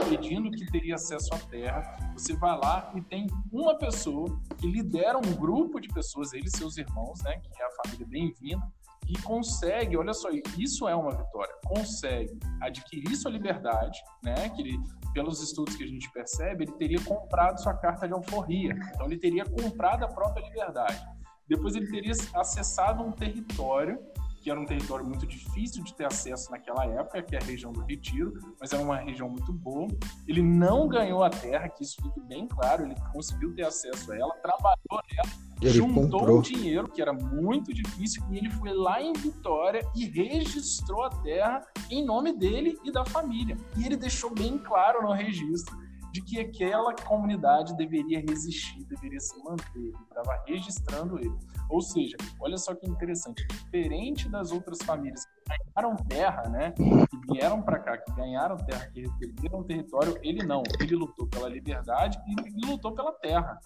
pedindo 0.09 0.51
que 0.51 0.67
teria 0.67 0.97
acesso 0.97 1.35
à 1.35 1.39
terra, 1.39 2.13
você 2.13 2.35
vai 2.37 2.57
lá 2.59 2.93
e 2.95 3.01
tem 3.01 3.27
uma 3.51 3.79
pessoa 3.79 4.29
que 4.59 4.67
lidera 4.67 5.17
um 5.17 5.35
grupo 5.37 5.81
de 5.81 5.89
pessoas, 5.89 6.33
ele 6.33 6.47
e 6.47 6.57
seus 6.57 6.77
irmãos, 6.77 7.23
né, 7.23 7.39
que 7.39 7.63
é 7.63 7.67
a 7.67 7.71
família 7.83 8.07
bem-vinda, 8.07 8.63
e 9.09 9.17
consegue, 9.23 9.97
olha 9.97 10.13
só, 10.13 10.29
isso 10.59 10.89
é 10.89 10.95
uma 10.95 11.11
vitória, 11.11 11.55
consegue 11.65 12.39
adquirir 12.61 13.17
sua 13.17 13.31
liberdade, 13.31 13.99
né, 14.23 14.49
que 14.51 14.63
ele, 14.63 14.79
pelos 15.15 15.43
estudos 15.43 15.77
que 15.77 15.85
a 15.85 15.87
gente 15.87 16.11
percebe, 16.13 16.65
ele 16.65 16.73
teria 16.73 17.01
comprado 17.01 17.61
sua 17.61 17.75
carta 17.75 18.07
de 18.07 18.13
alforria, 18.13 18.77
então 18.95 19.07
ele 19.07 19.19
teria 19.19 19.45
comprado 19.45 20.05
a 20.05 20.09
própria 20.09 20.45
liberdade. 20.45 21.01
Depois 21.49 21.77
ele 21.77 21.89
teria 21.89 22.13
acessado 22.35 23.05
um 23.05 23.13
território 23.13 23.99
que 24.47 24.51
era 24.53 24.61
um 24.61 24.65
território 24.65 25.05
muito 25.05 25.27
difícil 25.27 25.83
de 25.83 25.93
ter 25.93 26.05
acesso 26.05 26.53
naquela 26.53 26.87
época, 26.87 27.21
que 27.21 27.35
é 27.35 27.39
a 27.41 27.45
região 27.45 27.73
do 27.73 27.81
Retiro, 27.81 28.33
mas 28.61 28.73
era 28.73 28.81
uma 28.81 28.97
região 28.97 29.29
muito 29.29 29.53
boa. 29.53 29.89
Ele 30.25 30.41
não 30.41 30.87
ganhou 30.87 31.25
a 31.25 31.29
terra, 31.29 31.69
que 31.69 31.83
isso 31.83 31.97
fique 32.01 32.21
bem 32.21 32.47
claro, 32.47 32.85
ele 32.85 32.95
conseguiu 33.13 33.53
ter 33.57 33.65
acesso 33.65 34.13
a 34.13 34.17
ela, 34.17 34.33
trabalhou 34.37 35.03
nela, 35.11 35.29
ele 35.61 35.71
juntou 35.73 36.21
comprou. 36.21 36.43
dinheiro, 36.43 36.89
que 36.89 37.03
era 37.03 37.13
muito 37.13 37.75
difícil, 37.75 38.23
e 38.31 38.39
ele 38.39 38.49
foi 38.51 38.73
lá 38.73 39.03
em 39.03 39.13
Vitória 39.15 39.81
e 39.97 40.05
registrou 40.05 41.03
a 41.03 41.11
terra 41.11 41.61
em 41.91 42.05
nome 42.05 42.33
dele 42.33 42.79
e 42.85 42.93
da 42.93 43.05
família. 43.05 43.57
E 43.77 43.85
ele 43.85 43.97
deixou 43.97 44.33
bem 44.33 44.59
claro 44.59 45.03
no 45.03 45.13
registro 45.13 45.77
de 46.13 46.23
que 46.23 46.39
aquela 46.39 46.95
comunidade 46.95 47.77
deveria 47.77 48.21
resistir, 48.21 48.85
deveria 48.85 49.19
se 49.19 49.37
manter. 49.43 49.67
Ele 49.75 49.97
estava 50.09 50.45
registrando 50.47 51.19
ele. 51.19 51.35
Ou 51.69 51.81
seja, 51.81 52.17
olha 52.41 52.57
só 52.57 52.75
que 52.75 52.89
interessante, 52.89 53.47
diferente 53.47 54.29
das 54.29 54.53
outras 54.53 54.79
famílias 54.83 55.25
que 55.25 55.33
ganharam 55.49 55.97
terra, 55.97 56.43
né, 56.49 56.73
que 56.73 57.33
vieram 57.33 57.61
para 57.63 57.79
cá, 57.79 57.99
que 57.99 58.13
ganharam 58.13 58.57
terra, 58.57 58.87
que 58.87 59.09
perderam 59.19 59.65
território, 59.65 60.19
ele 60.23 60.45
não. 60.45 60.63
Ele 60.81 60.95
lutou 60.95 61.27
pela 61.27 61.49
liberdade 61.49 62.19
e 62.27 62.67
lutou 62.67 62.93
pela 62.93 63.13
terra. 63.13 63.59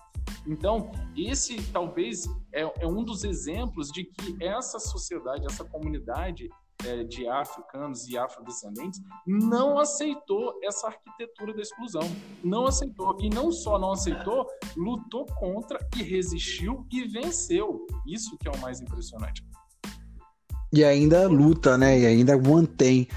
Então, 0.46 0.90
esse 1.16 1.60
talvez 1.70 2.26
é, 2.52 2.62
é 2.82 2.86
um 2.86 3.04
dos 3.04 3.24
exemplos 3.24 3.88
de 3.88 4.04
que 4.04 4.42
essa 4.42 4.78
sociedade, 4.78 5.44
essa 5.46 5.64
comunidade, 5.64 6.48
é, 6.86 7.04
de 7.04 7.28
africanos 7.28 8.06
e 8.08 8.16
afrodescendentes 8.16 9.00
não 9.26 9.78
aceitou 9.78 10.58
essa 10.62 10.88
arquitetura 10.88 11.54
da 11.54 11.60
exclusão. 11.60 12.02
Não 12.42 12.66
aceitou. 12.66 13.16
E 13.20 13.28
não 13.30 13.50
só 13.50 13.78
não 13.78 13.92
aceitou, 13.92 14.46
lutou 14.76 15.26
contra 15.38 15.78
e 15.96 16.02
resistiu 16.02 16.86
e 16.90 17.06
venceu. 17.06 17.86
Isso 18.06 18.36
que 18.38 18.48
é 18.48 18.50
o 18.50 18.58
mais 18.60 18.80
impressionante. 18.80 19.44
E 20.72 20.84
ainda 20.84 21.26
luta, 21.28 21.76
né? 21.76 21.98
E 21.98 22.06
ainda 22.06 22.38
mantém. 22.38 23.08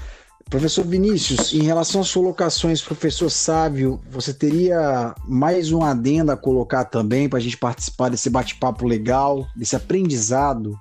Professor 0.50 0.84
Vinícius, 0.84 1.52
em 1.54 1.62
relação 1.62 2.00
às 2.00 2.12
colocações, 2.12 2.82
professor 2.82 3.30
Sávio, 3.30 4.00
você 4.10 4.32
teria 4.32 5.14
mais 5.26 5.72
um 5.72 5.82
adendo 5.82 6.30
a 6.30 6.36
colocar 6.36 6.84
também 6.84 7.28
para 7.28 7.38
a 7.38 7.42
gente 7.42 7.56
participar 7.56 8.10
desse 8.10 8.28
bate-papo 8.28 8.86
legal, 8.86 9.46
desse 9.56 9.74
aprendizado? 9.74 10.78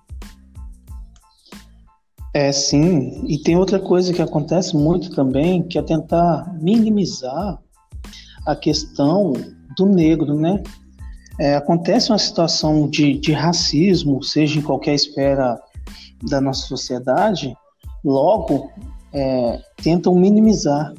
É, 2.34 2.52
sim. 2.52 3.24
E 3.28 3.38
tem 3.38 3.56
outra 3.56 3.80
coisa 3.80 4.12
que 4.12 4.22
acontece 4.22 4.76
muito 4.76 5.12
também, 5.12 5.62
que 5.62 5.78
é 5.78 5.82
tentar 5.84 6.52
minimizar 6.60 7.60
a 8.46 8.56
questão 8.56 9.34
do 9.78 9.86
negro, 9.86 10.36
né? 10.36 10.62
É, 11.39 11.56
acontece 11.56 12.12
uma 12.12 12.17
situação 12.17 12.89
de, 12.89 13.17
de 13.19 13.32
racismo, 13.32 14.24
seja 14.24 14.60
em 14.60 14.62
qualquer 14.62 14.96
esfera 14.96 15.60
da 16.30 16.39
nossa 16.39 16.67
sociedade, 16.67 17.56
logo 18.04 18.72
é, 19.12 19.60
tentam 19.82 20.15
minimizar, 20.15 20.93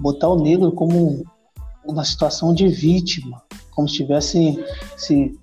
botar 0.00 0.28
o 0.28 0.42
negro 0.42 0.72
como 0.72 1.24
uma 1.86 2.04
situação 2.04 2.54
de 2.54 2.68
vítima, 2.68 3.42
como 3.70 3.88
se 3.88 3.94
estivesse 3.94 4.64
se 4.96 5.38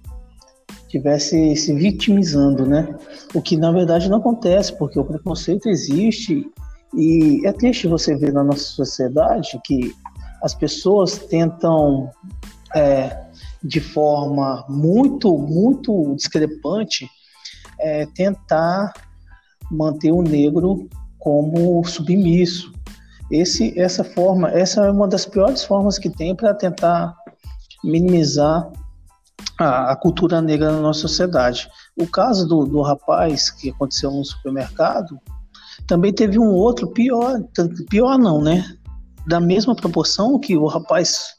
estivesse 0.91 1.55
se 1.55 1.73
vitimizando, 1.73 2.65
né? 2.65 2.93
O 3.33 3.41
que 3.41 3.55
na 3.55 3.71
verdade 3.71 4.09
não 4.09 4.17
acontece, 4.17 4.77
porque 4.77 4.99
o 4.99 5.05
preconceito 5.05 5.69
existe 5.69 6.45
e 6.93 7.47
é 7.47 7.53
triste 7.53 7.87
você 7.87 8.15
ver 8.15 8.33
na 8.33 8.43
nossa 8.43 8.63
sociedade 8.63 9.59
que 9.63 9.95
as 10.43 10.53
pessoas 10.53 11.17
tentam, 11.17 12.09
é, 12.75 13.17
de 13.63 13.79
forma 13.79 14.65
muito, 14.67 15.37
muito 15.37 16.13
discrepante, 16.15 17.07
é, 17.79 18.05
tentar 18.07 18.91
manter 19.71 20.11
o 20.11 20.21
negro 20.21 20.89
como 21.17 21.81
submisso. 21.85 22.73
Esse, 23.31 23.79
essa 23.79 24.03
forma, 24.03 24.51
essa 24.51 24.85
é 24.87 24.91
uma 24.91 25.07
das 25.07 25.25
piores 25.25 25.63
formas 25.63 25.97
que 25.97 26.09
tem 26.09 26.35
para 26.35 26.53
tentar 26.53 27.15
minimizar 27.81 28.69
a, 29.57 29.91
a, 29.91 29.95
cultura 29.95 30.41
negra 30.41 30.71
na 30.71 30.81
nossa 30.81 31.01
sociedade. 31.01 31.69
O 31.99 32.07
caso 32.07 32.47
do, 32.47 32.65
do 32.65 32.81
rapaz 32.81 33.49
que 33.49 33.69
aconteceu 33.69 34.11
no 34.11 34.23
supermercado 34.25 35.19
também 35.87 36.13
teve 36.13 36.39
um 36.39 36.53
outro 36.53 36.87
pior, 36.87 37.41
pior 37.89 38.17
não, 38.17 38.41
né? 38.41 38.77
Da 39.27 39.39
mesma 39.39 39.75
proporção 39.75 40.39
que 40.39 40.57
o 40.57 40.67
rapaz 40.67 41.35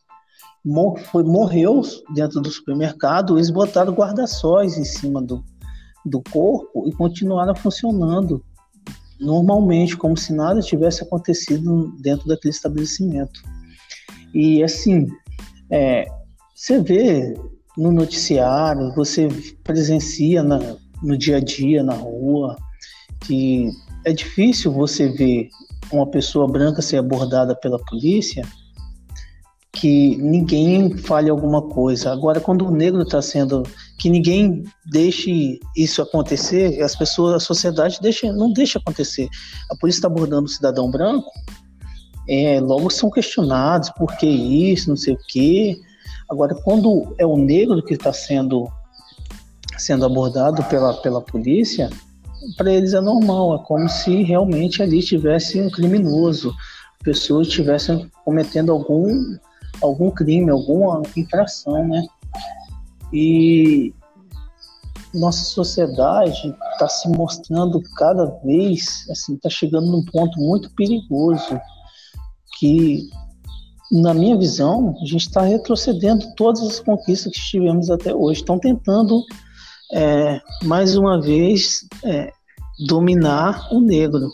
mor 0.65 0.99
foi, 0.99 1.25
morreu 1.25 1.83
dentro 2.15 2.41
do 2.41 2.51
supermercado, 2.51 3.37
eles 3.37 3.51
botaram 3.51 3.93
guarda-sóis 3.93 4.77
em 4.77 4.85
cima 4.85 5.21
do, 5.21 5.45
do 6.05 6.23
corpo 6.31 6.87
e 6.87 6.93
continuaram 6.93 7.55
funcionando 7.55 8.45
normalmente, 9.19 9.97
como 9.97 10.17
se 10.17 10.33
nada 10.33 10.61
tivesse 10.61 11.03
acontecido 11.03 11.93
dentro 12.01 12.27
daquele 12.27 12.53
estabelecimento. 12.53 13.41
E 14.35 14.63
assim, 14.63 15.07
é, 15.71 16.07
você 16.55 16.81
vê 16.81 17.35
no 17.77 17.91
noticiário, 17.91 18.95
você 18.95 19.29
presencia 19.65 20.43
na, 20.43 20.59
no 21.03 21.17
dia 21.17 21.39
a 21.39 21.41
dia, 21.41 21.83
na 21.83 21.95
rua, 21.95 22.57
que 23.21 23.69
é 24.05 24.13
difícil 24.13 24.73
você 24.73 25.09
ver 25.09 25.49
uma 25.93 26.07
pessoa 26.07 26.47
branca 26.47 26.83
ser 26.83 26.97
abordada 26.97 27.55
pela 27.55 27.79
polícia 27.79 28.47
que 29.73 30.17
ninguém 30.17 30.97
fale 30.99 31.31
alguma 31.31 31.63
coisa. 31.63 32.13
Agora, 32.13 32.41
quando 32.41 32.67
o 32.67 32.71
negro 32.71 33.03
está 33.03 33.23
sendo. 33.23 33.63
que 33.99 34.11
ninguém 34.11 34.65
deixe 34.87 35.59
isso 35.77 36.03
acontecer, 36.03 36.81
as 36.83 36.95
pessoas, 36.95 37.35
a 37.35 37.41
sociedade 37.41 37.99
deixa, 38.01 38.33
não 38.33 38.53
deixa 38.53 38.79
acontecer. 38.79 39.29
A 39.71 39.77
polícia 39.77 39.99
está 39.99 40.09
abordando 40.09 40.45
o 40.45 40.49
cidadão 40.49 40.91
branco, 40.91 41.31
é, 42.29 42.61
logo 42.61 42.91
são 42.91 43.11
questionados 43.11 43.91
por 43.91 44.17
que 44.19 44.27
isso, 44.27 44.89
não 44.89 44.97
sei 44.97 45.15
o 45.15 45.19
quê. 45.29 45.77
Agora, 46.33 46.55
quando 46.55 47.15
é 47.19 47.27
o 47.27 47.37
negro 47.37 47.83
que 47.83 47.93
está 47.93 48.11
sendo, 48.11 48.67
sendo 49.77 50.07
abordado 50.07 50.65
pela, 50.65 50.95
pela 50.95 51.21
polícia, 51.21 51.91
para 52.57 52.73
eles 52.73 52.95
é 52.95 53.03
normal, 53.03 53.57
é 53.57 53.59
como 53.67 53.87
se 53.87 54.23
realmente 54.23 54.83
ali 54.83 55.03
tivesse 55.03 55.61
um 55.61 55.69
criminoso, 55.69 56.55
pessoas 57.05 57.49
estivessem 57.49 58.11
cometendo 58.25 58.73
algum, 58.73 59.37
algum 59.83 60.11
crime, 60.11 60.51
alguma 60.51 61.03
infração, 61.15 61.87
né? 61.87 62.03
E 63.13 63.95
nossa 65.13 65.45
sociedade 65.45 66.57
está 66.73 66.89
se 66.89 67.11
mostrando 67.11 67.79
cada 67.95 68.25
vez, 68.43 69.07
assim, 69.11 69.35
está 69.35 69.51
chegando 69.51 69.93
num 69.93 70.05
ponto 70.07 70.41
muito 70.41 70.71
perigoso, 70.75 71.61
que 72.59 73.11
na 73.93 74.15
minha 74.15 74.39
visão, 74.39 74.97
a 75.03 75.05
gente 75.05 75.27
está 75.27 75.43
retrocedendo 75.43 76.35
todas 76.35 76.63
as 76.63 76.81
conquistas 76.81 77.31
que 77.31 77.41
tivemos 77.41 77.91
até 77.91 78.15
hoje. 78.15 78.41
Estão 78.41 78.59
tentando, 78.59 79.23
é, 79.93 80.41
mais 80.65 80.97
uma 80.97 81.21
vez, 81.21 81.87
é, 82.03 82.33
dominar 82.87 83.69
o 83.71 83.83
negro. 83.83 84.31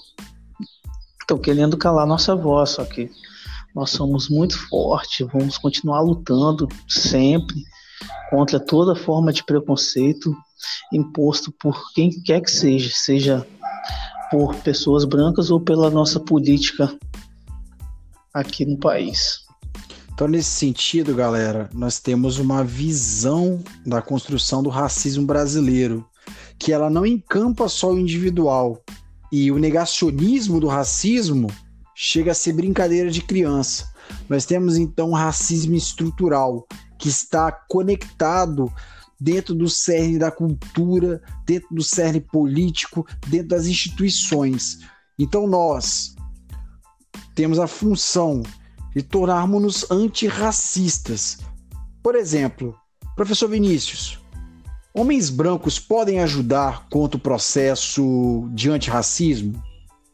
Estão 1.20 1.36
querendo 1.36 1.76
calar 1.76 2.06
nossa 2.06 2.36
voz, 2.36 2.70
só 2.70 2.84
que 2.84 3.11
nós 3.74 3.90
somos 3.90 4.28
muito 4.28 4.56
fortes, 4.68 5.26
vamos 5.32 5.59
continuar 5.59 6.02
lutando 6.02 6.68
sempre 6.88 7.56
contra 8.30 8.61
toda 8.61 8.94
forma 8.94 9.32
de 9.32 9.42
preconceito 9.42 10.36
imposto 10.92 11.52
por 11.61 11.92
quem 11.94 12.11
quer 12.22 12.40
que 12.40 12.50
seja, 12.50 12.90
seja 12.92 13.46
por 14.30 14.54
pessoas 14.56 15.04
brancas 15.04 15.50
ou 15.50 15.61
pela 15.61 15.90
nossa 15.90 16.20
política 16.20 16.96
aqui 18.32 18.64
no 18.64 18.78
país. 18.78 19.47
Então, 20.18 20.26
nesse 20.26 20.50
sentido, 20.50 21.14
galera, 21.14 21.70
nós 21.72 22.00
temos 22.00 22.40
uma 22.40 22.64
visão 22.64 23.62
da 23.86 24.02
construção 24.02 24.64
do 24.64 24.68
racismo 24.68 25.24
brasileiro, 25.24 26.04
que 26.58 26.72
ela 26.72 26.90
não 26.90 27.06
encampa 27.06 27.68
só 27.68 27.92
o 27.92 27.98
individual. 28.00 28.82
E 29.30 29.52
o 29.52 29.58
negacionismo 29.60 30.58
do 30.58 30.66
racismo 30.66 31.46
chega 31.94 32.32
a 32.32 32.34
ser 32.34 32.54
brincadeira 32.54 33.12
de 33.12 33.22
criança. 33.22 33.88
Nós 34.28 34.44
temos 34.44 34.76
então 34.76 35.12
racismo 35.12 35.76
estrutural, 35.76 36.66
que 36.98 37.08
está 37.08 37.52
conectado 37.52 38.72
dentro 39.20 39.54
do 39.54 39.68
cerne 39.68 40.18
da 40.18 40.32
cultura, 40.32 41.22
dentro 41.46 41.68
do 41.70 41.84
cerne 41.84 42.20
político, 42.20 43.06
dentro 43.28 43.50
das 43.50 43.66
instituições. 43.66 44.80
Então 45.16 45.46
nós 45.46 46.16
temos 47.36 47.60
a 47.60 47.68
função 47.68 48.42
de 48.99 49.05
tornarmos-nos 49.05 49.88
antirracistas. 49.92 51.38
Por 52.03 52.16
exemplo, 52.16 52.74
professor 53.14 53.49
Vinícius, 53.49 54.18
homens 54.92 55.30
brancos 55.30 55.78
podem 55.78 56.18
ajudar 56.18 56.88
contra 56.88 57.16
o 57.16 57.20
processo 57.20 58.49
de 58.53 58.68
antirracismo? 58.68 59.62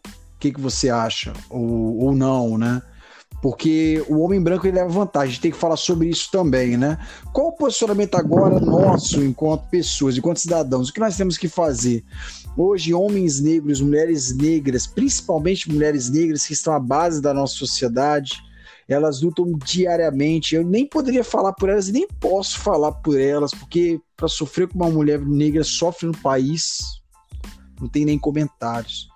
O 0.06 0.38
que, 0.38 0.52
que 0.52 0.60
você 0.60 0.90
acha? 0.90 1.32
Ou, 1.48 1.98
ou 1.98 2.14
não, 2.14 2.58
né? 2.58 2.82
porque 3.40 4.02
o 4.08 4.20
homem 4.20 4.42
branco 4.42 4.66
ele 4.66 4.76
leva 4.76 4.88
vantagem. 4.88 5.28
A 5.28 5.32
gente 5.32 5.40
tem 5.42 5.50
que 5.50 5.58
falar 5.58 5.76
sobre 5.76 6.08
isso 6.08 6.30
também, 6.32 6.78
né? 6.78 6.96
Qual 7.30 7.48
o 7.48 7.52
posicionamento 7.52 8.14
agora 8.14 8.58
nosso, 8.58 9.22
enquanto 9.22 9.68
pessoas, 9.68 10.16
enquanto 10.16 10.40
cidadãos? 10.40 10.88
O 10.88 10.92
que 10.94 11.00
nós 11.00 11.14
temos 11.14 11.36
que 11.36 11.46
fazer? 11.46 12.02
Hoje, 12.56 12.94
homens 12.94 13.40
negros, 13.40 13.82
mulheres 13.82 14.34
negras, 14.34 14.86
principalmente 14.86 15.70
mulheres 15.70 16.08
negras 16.08 16.46
que 16.46 16.54
estão 16.54 16.72
à 16.72 16.80
base 16.80 17.20
da 17.20 17.34
nossa 17.34 17.54
sociedade, 17.54 18.32
elas 18.88 19.22
lutam 19.22 19.52
diariamente. 19.64 20.54
Eu 20.54 20.64
nem 20.64 20.86
poderia 20.86 21.24
falar 21.24 21.52
por 21.52 21.68
elas 21.68 21.88
nem 21.88 22.06
posso 22.20 22.58
falar 22.58 22.92
por 22.92 23.18
elas, 23.18 23.52
porque 23.52 24.00
para 24.16 24.28
sofrer 24.28 24.68
como 24.68 24.84
uma 24.84 24.92
mulher 24.92 25.20
negra 25.20 25.64
sofre 25.64 26.06
no 26.06 26.16
país, 26.18 26.78
não 27.80 27.88
tem 27.88 28.04
nem 28.04 28.18
comentários 28.18 29.08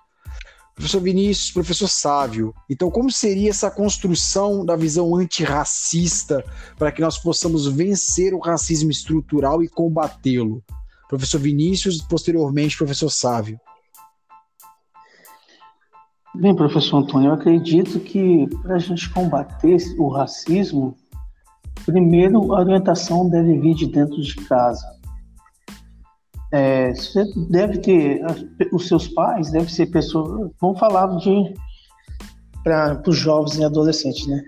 professor 0.79 1.01
Vinícius, 1.01 1.51
professor 1.51 1.89
Sávio. 1.89 2.55
Então, 2.69 2.89
como 2.89 3.11
seria 3.11 3.49
essa 3.49 3.69
construção 3.69 4.65
da 4.65 4.77
visão 4.77 5.13
antirracista 5.13 6.43
para 6.77 6.89
que 6.89 7.01
nós 7.01 7.17
possamos 7.17 7.67
vencer 7.67 8.33
o 8.33 8.39
racismo 8.39 8.89
estrutural 8.89 9.61
e 9.61 9.67
combatê-lo? 9.67 10.63
Professor 11.09 11.39
Vinícius, 11.39 12.01
posteriormente, 12.01 12.77
professor 12.77 13.09
Sávio. 13.09 13.59
Bem, 16.35 16.55
professor 16.55 16.97
Antônio, 16.97 17.29
eu 17.29 17.33
acredito 17.33 17.99
que 17.99 18.47
para 18.61 18.75
a 18.75 18.79
gente 18.79 19.09
combater 19.09 19.77
o 19.97 20.09
racismo, 20.09 20.95
primeiro 21.85 22.53
a 22.53 22.59
orientação 22.59 23.29
deve 23.29 23.57
vir 23.59 23.75
de 23.75 23.87
dentro 23.87 24.21
de 24.21 24.35
casa 24.35 24.99
é, 26.51 26.93
você 26.93 27.25
deve 27.49 27.77
ter, 27.77 28.21
os 28.73 28.87
seus 28.87 29.07
pais 29.07 29.51
devem 29.51 29.69
ser 29.69 29.87
pessoas, 29.87 30.51
vamos 30.59 30.79
falar 30.79 31.07
de 31.17 31.53
para 32.63 33.01
os 33.07 33.17
jovens 33.17 33.57
e 33.57 33.63
adolescentes, 33.63 34.27
né? 34.27 34.41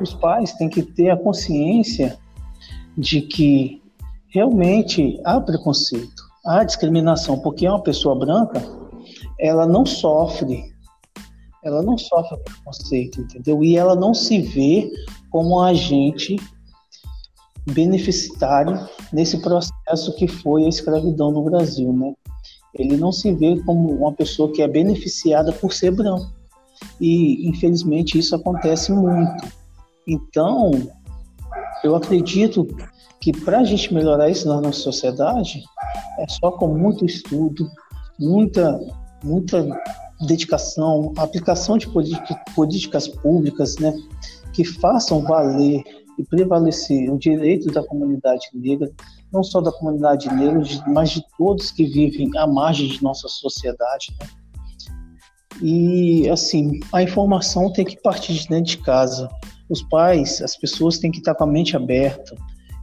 Os 0.00 0.14
pais 0.14 0.52
têm 0.54 0.68
que 0.68 0.82
ter 0.82 1.10
a 1.10 1.16
consciência 1.16 2.16
de 2.96 3.22
que 3.22 3.82
realmente 4.28 5.20
há 5.24 5.40
preconceito, 5.40 6.22
há 6.46 6.64
discriminação, 6.64 7.38
porque 7.40 7.68
uma 7.68 7.82
pessoa 7.82 8.16
branca, 8.16 8.62
ela 9.38 9.66
não 9.66 9.84
sofre, 9.84 10.72
ela 11.64 11.82
não 11.82 11.98
sofre 11.98 12.38
preconceito, 12.38 13.20
entendeu? 13.20 13.62
E 13.62 13.76
ela 13.76 13.94
não 13.94 14.14
se 14.14 14.40
vê 14.40 14.90
como 15.30 15.56
um 15.56 15.60
agente 15.60 16.36
beneficiário 17.72 18.88
nesse 19.12 19.38
processo 19.38 20.14
que 20.16 20.26
foi 20.26 20.64
a 20.64 20.68
escravidão 20.68 21.30
no 21.30 21.44
Brasil, 21.44 21.92
né? 21.92 22.12
Ele 22.74 22.96
não 22.96 23.12
se 23.12 23.32
vê 23.34 23.60
como 23.64 23.92
uma 23.92 24.12
pessoa 24.12 24.52
que 24.52 24.62
é 24.62 24.68
beneficiada 24.68 25.52
por 25.52 25.72
ser 25.72 25.90
branco. 25.90 26.32
E, 27.00 27.48
infelizmente, 27.48 28.18
isso 28.18 28.34
acontece 28.34 28.92
muito. 28.92 29.48
Então, 30.06 30.70
eu 31.82 31.96
acredito 31.96 32.66
que 33.20 33.32
para 33.32 33.58
a 33.58 33.64
gente 33.64 33.92
melhorar 33.92 34.30
isso 34.30 34.48
na 34.48 34.60
nossa 34.60 34.80
sociedade, 34.80 35.62
é 36.18 36.26
só 36.28 36.50
com 36.52 36.68
muito 36.68 37.04
estudo, 37.04 37.68
muita, 38.18 38.80
muita 39.22 39.66
dedicação, 40.26 41.12
aplicação 41.16 41.78
de 41.78 41.88
políticas 42.54 43.08
públicas, 43.08 43.76
né, 43.78 43.94
que 44.52 44.64
façam 44.64 45.22
valer 45.22 45.82
e 46.18 46.24
prevalecer 46.24 47.10
o 47.10 47.18
direito 47.18 47.72
da 47.72 47.82
comunidade 47.82 48.48
negra, 48.52 48.90
não 49.32 49.42
só 49.42 49.60
da 49.60 49.72
comunidade 49.72 50.32
negra, 50.34 50.62
mas 50.88 51.10
de 51.10 51.22
todos 51.38 51.70
que 51.70 51.84
vivem 51.86 52.30
à 52.36 52.46
margem 52.46 52.88
de 52.88 53.02
nossa 53.02 53.28
sociedade. 53.28 54.14
Né? 54.20 54.26
E, 55.62 56.28
assim, 56.28 56.80
a 56.92 57.02
informação 57.02 57.72
tem 57.72 57.84
que 57.84 58.00
partir 58.00 58.34
de 58.34 58.48
dentro 58.48 58.72
de 58.72 58.78
casa. 58.78 59.28
Os 59.68 59.82
pais, 59.82 60.40
as 60.42 60.56
pessoas 60.56 60.98
têm 60.98 61.10
que 61.10 61.18
estar 61.18 61.34
com 61.34 61.44
a 61.44 61.46
mente 61.46 61.76
aberta 61.76 62.34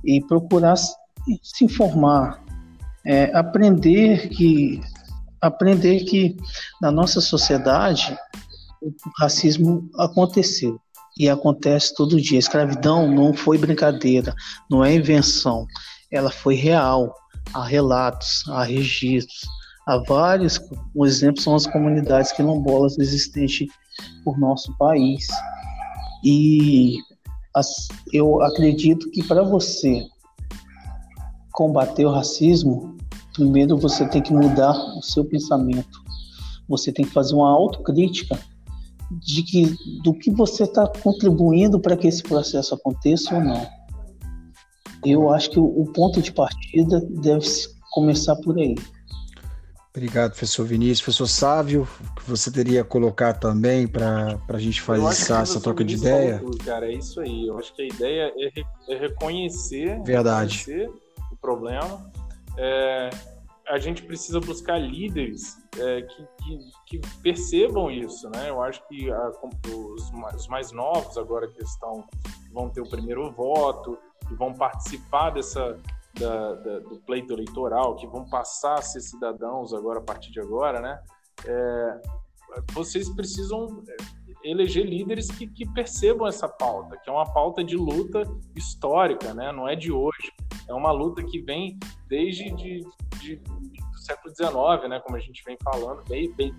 e 0.05 0.21
procurar 0.21 0.75
se 0.75 1.65
informar, 1.65 2.43
é, 3.05 3.25
aprender 3.35 4.29
que 4.29 4.79
aprender 5.41 6.03
que 6.05 6.35
na 6.81 6.91
nossa 6.91 7.21
sociedade 7.21 8.17
o 8.81 8.91
racismo 9.19 9.89
aconteceu 9.97 10.79
e 11.17 11.29
acontece 11.29 11.95
todo 11.95 12.21
dia. 12.21 12.37
A 12.37 12.39
escravidão 12.39 13.11
não 13.11 13.33
foi 13.33 13.57
brincadeira, 13.57 14.33
não 14.69 14.83
é 14.83 14.93
invenção, 14.93 15.65
ela 16.11 16.31
foi 16.31 16.55
real. 16.55 17.13
Há 17.53 17.63
relatos, 17.63 18.43
há 18.49 18.63
registros, 18.63 19.41
há 19.87 19.97
vários. 19.97 20.59
Um 20.93 21.05
exemplo 21.05 21.41
são 21.41 21.55
as 21.55 21.65
comunidades 21.65 22.31
quilombolas 22.33 22.97
existentes 22.99 23.67
por 24.23 24.37
nosso 24.37 24.75
país. 24.77 25.25
E 26.23 26.97
as, 27.55 27.87
eu 28.11 28.41
acredito 28.41 29.09
que 29.11 29.23
para 29.23 29.43
você 29.43 30.05
combater 31.53 32.05
o 32.05 32.11
racismo, 32.11 32.97
primeiro 33.37 33.77
você 33.77 34.05
tem 34.07 34.21
que 34.21 34.33
mudar 34.33 34.73
o 34.97 35.01
seu 35.01 35.23
pensamento. 35.23 36.01
Você 36.67 36.91
tem 36.91 37.05
que 37.05 37.13
fazer 37.13 37.35
uma 37.35 37.49
autocrítica 37.49 38.37
de 39.11 39.43
que 39.43 39.77
do 40.03 40.13
que 40.13 40.31
você 40.31 40.63
está 40.63 40.85
contribuindo 41.01 41.79
para 41.79 41.95
que 41.95 42.07
esse 42.07 42.23
processo 42.23 42.75
aconteça 42.75 43.35
ou 43.35 43.41
não. 43.41 43.65
Eu 45.05 45.31
acho 45.31 45.51
que 45.51 45.59
o, 45.59 45.85
ponto 45.93 46.21
de 46.21 46.33
partida 46.33 46.99
deve 47.21 47.45
começar 47.93 48.35
por 48.37 48.57
aí. 48.57 48.75
Obrigado, 49.95 50.31
professor 50.31 50.65
Vinícius. 50.65 51.01
Professor 51.01 51.27
Sávio, 51.27 51.87
que 52.15 52.29
você 52.29 52.51
teria 52.51 52.81
a 52.81 52.83
colocar 52.83 53.33
também 53.33 53.87
para 53.87 54.37
a 54.49 54.59
gente 54.59 54.81
fazer 54.81 55.33
essa 55.33 55.61
troca 55.61 55.83
de 55.83 55.95
ideia? 55.95 56.39
Tudo, 56.39 56.57
cara, 56.57 56.87
é 56.87 56.95
isso 56.95 57.21
aí. 57.21 57.47
Eu 57.47 57.57
acho 57.57 57.73
que 57.73 57.83
a 57.83 57.87
ideia 57.87 58.33
é, 58.35 58.93
é 58.93 58.97
reconhecer, 58.99 60.01
Verdade. 60.03 60.57
reconhecer 60.57 60.91
o 61.31 61.35
problema, 61.37 62.11
é, 62.57 63.09
a 63.67 63.77
gente 63.77 64.03
precisa 64.03 64.39
buscar 64.39 64.77
líderes 64.77 65.57
é, 65.77 66.01
que, 66.01 66.27
que, 66.37 66.99
que, 66.99 67.21
percebam 67.21 67.91
isso, 67.91 68.29
né? 68.29 68.49
Eu 68.49 68.61
acho 68.61 68.85
que 68.87 69.11
a, 69.11 69.31
os, 69.67 70.11
os, 70.35 70.47
mais 70.47 70.71
novos 70.71 71.17
agora 71.17 71.47
que 71.47 71.61
estão 71.61 72.05
vão 72.51 72.69
ter 72.69 72.81
o 72.81 72.89
primeiro 72.89 73.29
voto 73.31 73.97
e 74.31 74.35
vão 74.35 74.53
participar 74.53 75.31
dessa 75.31 75.77
da, 76.17 76.53
da, 76.55 76.79
do 76.79 76.99
pleito 77.05 77.33
eleitoral, 77.33 77.95
que 77.95 78.07
vão 78.07 78.27
passar 78.27 78.79
a 78.79 78.81
ser 78.81 79.01
cidadãos 79.01 79.73
agora 79.73 79.99
a 79.99 80.01
partir 80.01 80.31
de 80.31 80.39
agora, 80.39 80.79
né? 80.79 80.99
É, 81.45 82.01
vocês 82.73 83.09
precisam 83.09 83.83
é, 83.87 83.95
eleger 84.49 84.85
líderes 84.85 85.29
que, 85.29 85.47
que, 85.47 85.67
percebam 85.73 86.27
essa 86.27 86.47
pauta, 86.47 86.97
que 86.97 87.09
é 87.09 87.13
uma 87.13 87.31
pauta 87.31 87.63
de 87.63 87.75
luta 87.75 88.23
histórica, 88.55 89.33
né? 89.33 89.51
Não 89.51 89.67
é 89.67 89.75
de 89.75 89.91
hoje. 89.91 90.31
É 90.67 90.73
uma 90.73 90.91
luta 90.91 91.23
que 91.23 91.39
vem 91.39 91.77
desde 92.07 92.51
de, 92.51 92.85
de 93.19 93.41
século 94.07 94.33
XIX, 94.33 94.89
né, 94.89 94.99
como 95.01 95.17
a 95.17 95.19
gente 95.19 95.43
vem 95.43 95.57
falando, 95.63 96.03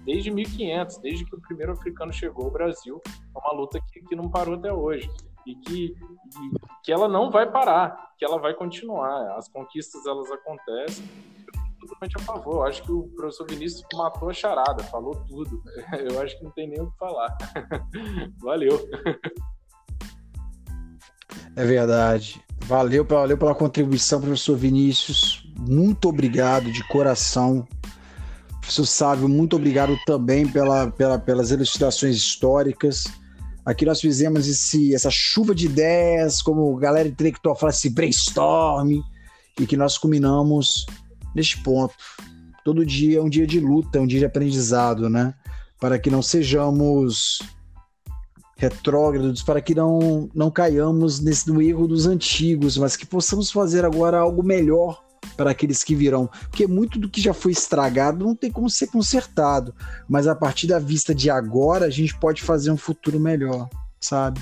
desde 0.05 0.31
1500, 0.31 0.99
desde 0.99 1.25
que 1.25 1.35
o 1.35 1.41
primeiro 1.41 1.73
africano 1.73 2.13
chegou 2.13 2.45
ao 2.45 2.51
Brasil, 2.51 3.01
é 3.07 3.39
uma 3.39 3.53
luta 3.53 3.81
que, 3.93 4.01
que 4.03 4.15
não 4.15 4.29
parou 4.29 4.57
até 4.57 4.73
hoje 4.73 5.11
e 5.47 5.55
que, 5.55 5.85
e, 5.87 6.59
que 6.85 6.93
ela 6.93 7.09
não 7.09 7.31
vai 7.31 7.51
parar, 7.51 8.13
que 8.19 8.25
ela 8.25 8.39
vai 8.39 8.53
continuar. 8.53 9.37
As 9.37 9.49
conquistas 9.49 10.05
elas 10.05 10.31
acontecem. 10.31 11.05
Eu 11.47 11.89
totalmente 11.89 12.17
a 12.17 12.21
favor. 12.21 12.55
Eu 12.57 12.63
acho 12.65 12.83
que 12.83 12.93
o 12.93 13.09
professor 13.17 13.47
Vinícius 13.49 13.85
matou 13.95 14.29
a 14.29 14.35
charada, 14.35 14.83
falou 14.85 15.15
tudo. 15.27 15.63
Eu 16.13 16.21
acho 16.21 16.37
que 16.37 16.45
não 16.45 16.51
tem 16.51 16.69
nem 16.69 16.81
o 16.81 16.91
que 16.91 16.99
falar. 16.99 17.35
Valeu. 18.43 18.79
É 21.59 21.65
verdade. 21.65 22.41
Valeu, 22.69 23.05
valeu 23.05 23.37
pela 23.37 23.53
contribuição, 23.53 24.21
professor 24.21 24.57
Vinícius. 24.57 25.45
Muito 25.59 26.09
obrigado 26.09 26.71
de 26.71 26.87
coração. 26.87 27.67
Professor 28.61 28.87
Sávio, 28.87 29.29
muito 29.29 29.57
obrigado 29.57 29.99
também 30.07 30.47
pela, 30.47 30.89
pela, 30.93 31.19
pelas 31.19 31.51
elucidações 31.51 32.15
históricas. 32.15 33.07
Aqui 33.67 33.85
nós 33.85 34.01
fizemos 34.01 34.47
esse, 34.47 34.95
essa 34.95 35.11
chuva 35.11 35.53
de 35.53 35.67
ideias, 35.67 36.41
como 36.41 36.77
galera 36.77 37.09
intelectual 37.09 37.57
fala, 37.57 37.71
esse 37.71 37.91
brainstorm, 37.91 39.01
e 39.59 39.67
que 39.67 39.77
nós 39.77 39.99
culminamos 39.99 40.87
neste 41.35 41.61
ponto. 41.61 41.97
Todo 42.65 42.87
dia 42.87 43.19
é 43.19 43.21
um 43.21 43.29
dia 43.29 43.49
de 43.49 43.59
luta, 43.59 43.99
é 43.99 44.01
um 44.01 44.07
dia 44.07 44.21
de 44.21 44.27
aprendizado, 44.27 45.11
né? 45.11 45.35
Para 45.81 45.99
que 45.99 46.09
não 46.09 46.23
sejamos 46.23 47.41
retrógrados, 48.59 49.41
para 49.41 49.61
que 49.63 49.73
não, 49.73 50.29
não 50.35 50.51
caiamos 50.51 51.21
nesse 51.21 51.49
no 51.49 51.63
erro 51.63 51.87
dos 51.87 52.07
antigos, 52.07 52.77
mas 52.77 52.97
que 52.97 53.07
possamos 53.07 53.53
fazer 53.53 53.85
agora 53.85 54.19
algo 54.19 54.43
melhor 54.43 55.01
para 55.37 55.53
aqueles 55.53 55.85
que 55.85 55.95
virão. 55.95 56.29
Porque 56.51 56.67
muito 56.67 56.99
do 56.99 57.09
que 57.09 57.21
já 57.21 57.33
foi 57.33 57.53
estragado 57.53 58.25
não 58.25 58.35
tem 58.35 58.51
como 58.51 58.69
ser 58.69 58.89
consertado, 58.89 59.73
mas 60.09 60.27
a 60.27 60.35
partir 60.35 60.67
da 60.67 60.81
vista 60.81 61.15
de 61.15 61.31
agora 61.31 61.87
a 61.87 61.91
gente 61.91 62.19
pode 62.19 62.43
fazer 62.43 62.73
um 62.73 62.77
futuro 62.77 63.21
melhor, 63.21 63.71
sabe? 64.01 64.41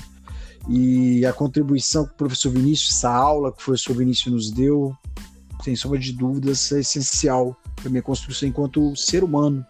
E 0.67 1.23
a 1.23 1.31
contribuição 1.31 2.03
que 2.03 2.13
o 2.13 2.17
professor 2.17 2.51
Vinícius, 2.51 2.97
essa 2.97 3.11
aula 3.11 3.51
que 3.51 3.61
o 3.61 3.65
professor 3.65 3.95
Vinícius 3.95 4.33
nos 4.33 4.51
deu, 4.51 4.97
sem 5.63 5.75
sombra 5.75 5.99
de 5.99 6.11
dúvidas, 6.11 6.71
é 6.71 6.79
essencial 6.79 7.55
para 7.75 7.89
minha 7.91 8.01
construção 8.01 8.49
enquanto 8.49 8.95
ser 8.95 9.23
humano. 9.23 9.63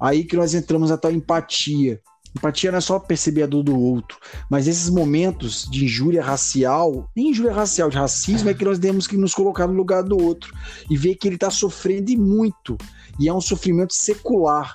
Aí 0.00 0.24
que 0.24 0.36
nós 0.36 0.54
entramos 0.54 0.90
na 0.90 0.98
tal 0.98 1.12
empatia. 1.12 2.00
Empatia 2.36 2.70
não 2.70 2.78
é 2.78 2.80
só 2.80 2.98
perceber 2.98 3.44
a 3.44 3.46
dor 3.46 3.62
do 3.62 3.78
outro, 3.78 4.18
mas 4.50 4.66
esses 4.66 4.90
momentos 4.90 5.68
de 5.70 5.84
injúria 5.84 6.22
racial, 6.22 7.08
nem 7.14 7.30
injúria 7.30 7.52
racial, 7.52 7.88
de 7.88 7.96
racismo, 7.96 8.50
é 8.50 8.54
que 8.54 8.64
nós 8.64 8.78
temos 8.78 9.06
que 9.06 9.16
nos 9.16 9.34
colocar 9.34 9.66
no 9.66 9.74
lugar 9.74 10.02
do 10.02 10.20
outro 10.20 10.52
e 10.90 10.96
ver 10.96 11.14
que 11.14 11.28
ele 11.28 11.36
está 11.36 11.50
sofrendo 11.50 12.10
e 12.10 12.16
muito. 12.16 12.76
E 13.20 13.28
é 13.28 13.32
um 13.32 13.40
sofrimento 13.40 13.94
secular, 13.94 14.74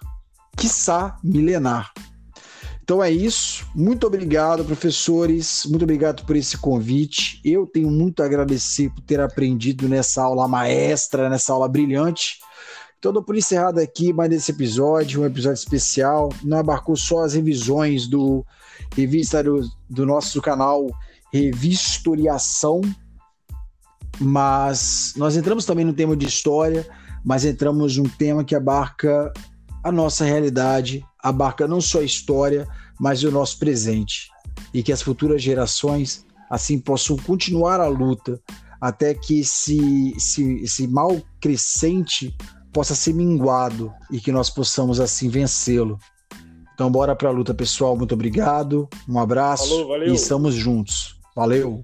quiçá 0.55 1.17
milenar. 1.21 1.91
Então 2.89 3.03
é 3.03 3.11
isso. 3.11 3.67
Muito 3.75 4.07
obrigado, 4.07 4.65
professores. 4.65 5.63
Muito 5.67 5.83
obrigado 5.83 6.25
por 6.25 6.35
esse 6.35 6.57
convite. 6.57 7.39
Eu 7.45 7.67
tenho 7.67 7.91
muito 7.91 8.23
a 8.23 8.25
agradecer 8.25 8.89
por 8.89 9.01
ter 9.01 9.19
aprendido 9.19 9.87
nessa 9.87 10.23
aula 10.23 10.47
maestra, 10.47 11.29
nessa 11.29 11.53
aula 11.53 11.67
brilhante. 11.67 12.39
Então, 12.99 13.13
dou 13.13 13.23
por 13.23 13.37
encerrado 13.37 13.79
aqui 13.79 14.11
mais 14.11 14.29
desse 14.29 14.51
episódio, 14.51 15.21
um 15.21 15.25
episódio 15.25 15.57
especial. 15.57 16.27
Não 16.43 16.59
abarcou 16.59 16.97
só 16.97 17.23
as 17.23 17.33
revisões 17.33 18.07
do 18.07 18.45
revista 18.93 19.41
do, 19.41 19.61
do 19.89 20.05
nosso 20.05 20.41
canal 20.41 20.85
Revistoriação, 21.31 22.81
mas 24.19 25.13
nós 25.15 25.37
entramos 25.37 25.63
também 25.63 25.85
no 25.85 25.93
tema 25.93 26.13
de 26.13 26.25
história, 26.25 26.85
mas 27.23 27.45
entramos 27.45 27.95
num 27.95 28.09
tema 28.09 28.43
que 28.43 28.53
abarca 28.53 29.31
a 29.81 29.93
nossa 29.93 30.25
realidade, 30.25 31.05
abarca 31.23 31.69
não 31.69 31.79
só 31.79 31.99
a 31.99 32.03
história, 32.03 32.67
mas 32.99 33.23
o 33.23 33.31
nosso 33.31 33.59
presente. 33.59 34.29
E 34.73 34.83
que 34.83 34.91
as 34.91 35.01
futuras 35.01 35.41
gerações 35.41 36.25
assim 36.49 36.77
possam 36.77 37.15
continuar 37.15 37.79
a 37.79 37.87
luta 37.87 38.41
até 38.81 39.13
que 39.13 39.39
esse, 39.39 40.13
esse, 40.17 40.63
esse 40.63 40.85
mal 40.85 41.21
crescente 41.39 42.35
possa 42.71 42.95
ser 42.95 43.13
minguado 43.13 43.91
e 44.11 44.19
que 44.19 44.31
nós 44.31 44.49
possamos 44.49 44.99
assim 44.99 45.29
vencê-lo. 45.29 45.99
Então 46.73 46.89
bora 46.89 47.15
para 47.15 47.29
a 47.29 47.31
luta, 47.31 47.53
pessoal. 47.53 47.97
Muito 47.97 48.13
obrigado. 48.13 48.87
Um 49.07 49.19
abraço 49.19 49.67
Falou, 49.67 49.87
valeu. 49.89 50.09
e 50.09 50.15
estamos 50.15 50.55
juntos. 50.55 51.19
Valeu. 51.35 51.83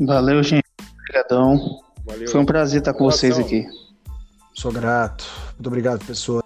Valeu, 0.00 0.42
gente. 0.42 0.64
Obrigadão. 1.00 1.80
Valeu. 2.06 2.28
Foi 2.28 2.40
um 2.40 2.46
prazer 2.46 2.80
estar 2.80 2.94
com 2.94 3.04
vocês 3.04 3.38
aqui. 3.38 3.66
Sou 4.54 4.72
grato. 4.72 5.24
Muito 5.54 5.66
obrigado, 5.66 6.04
pessoal. 6.04 6.43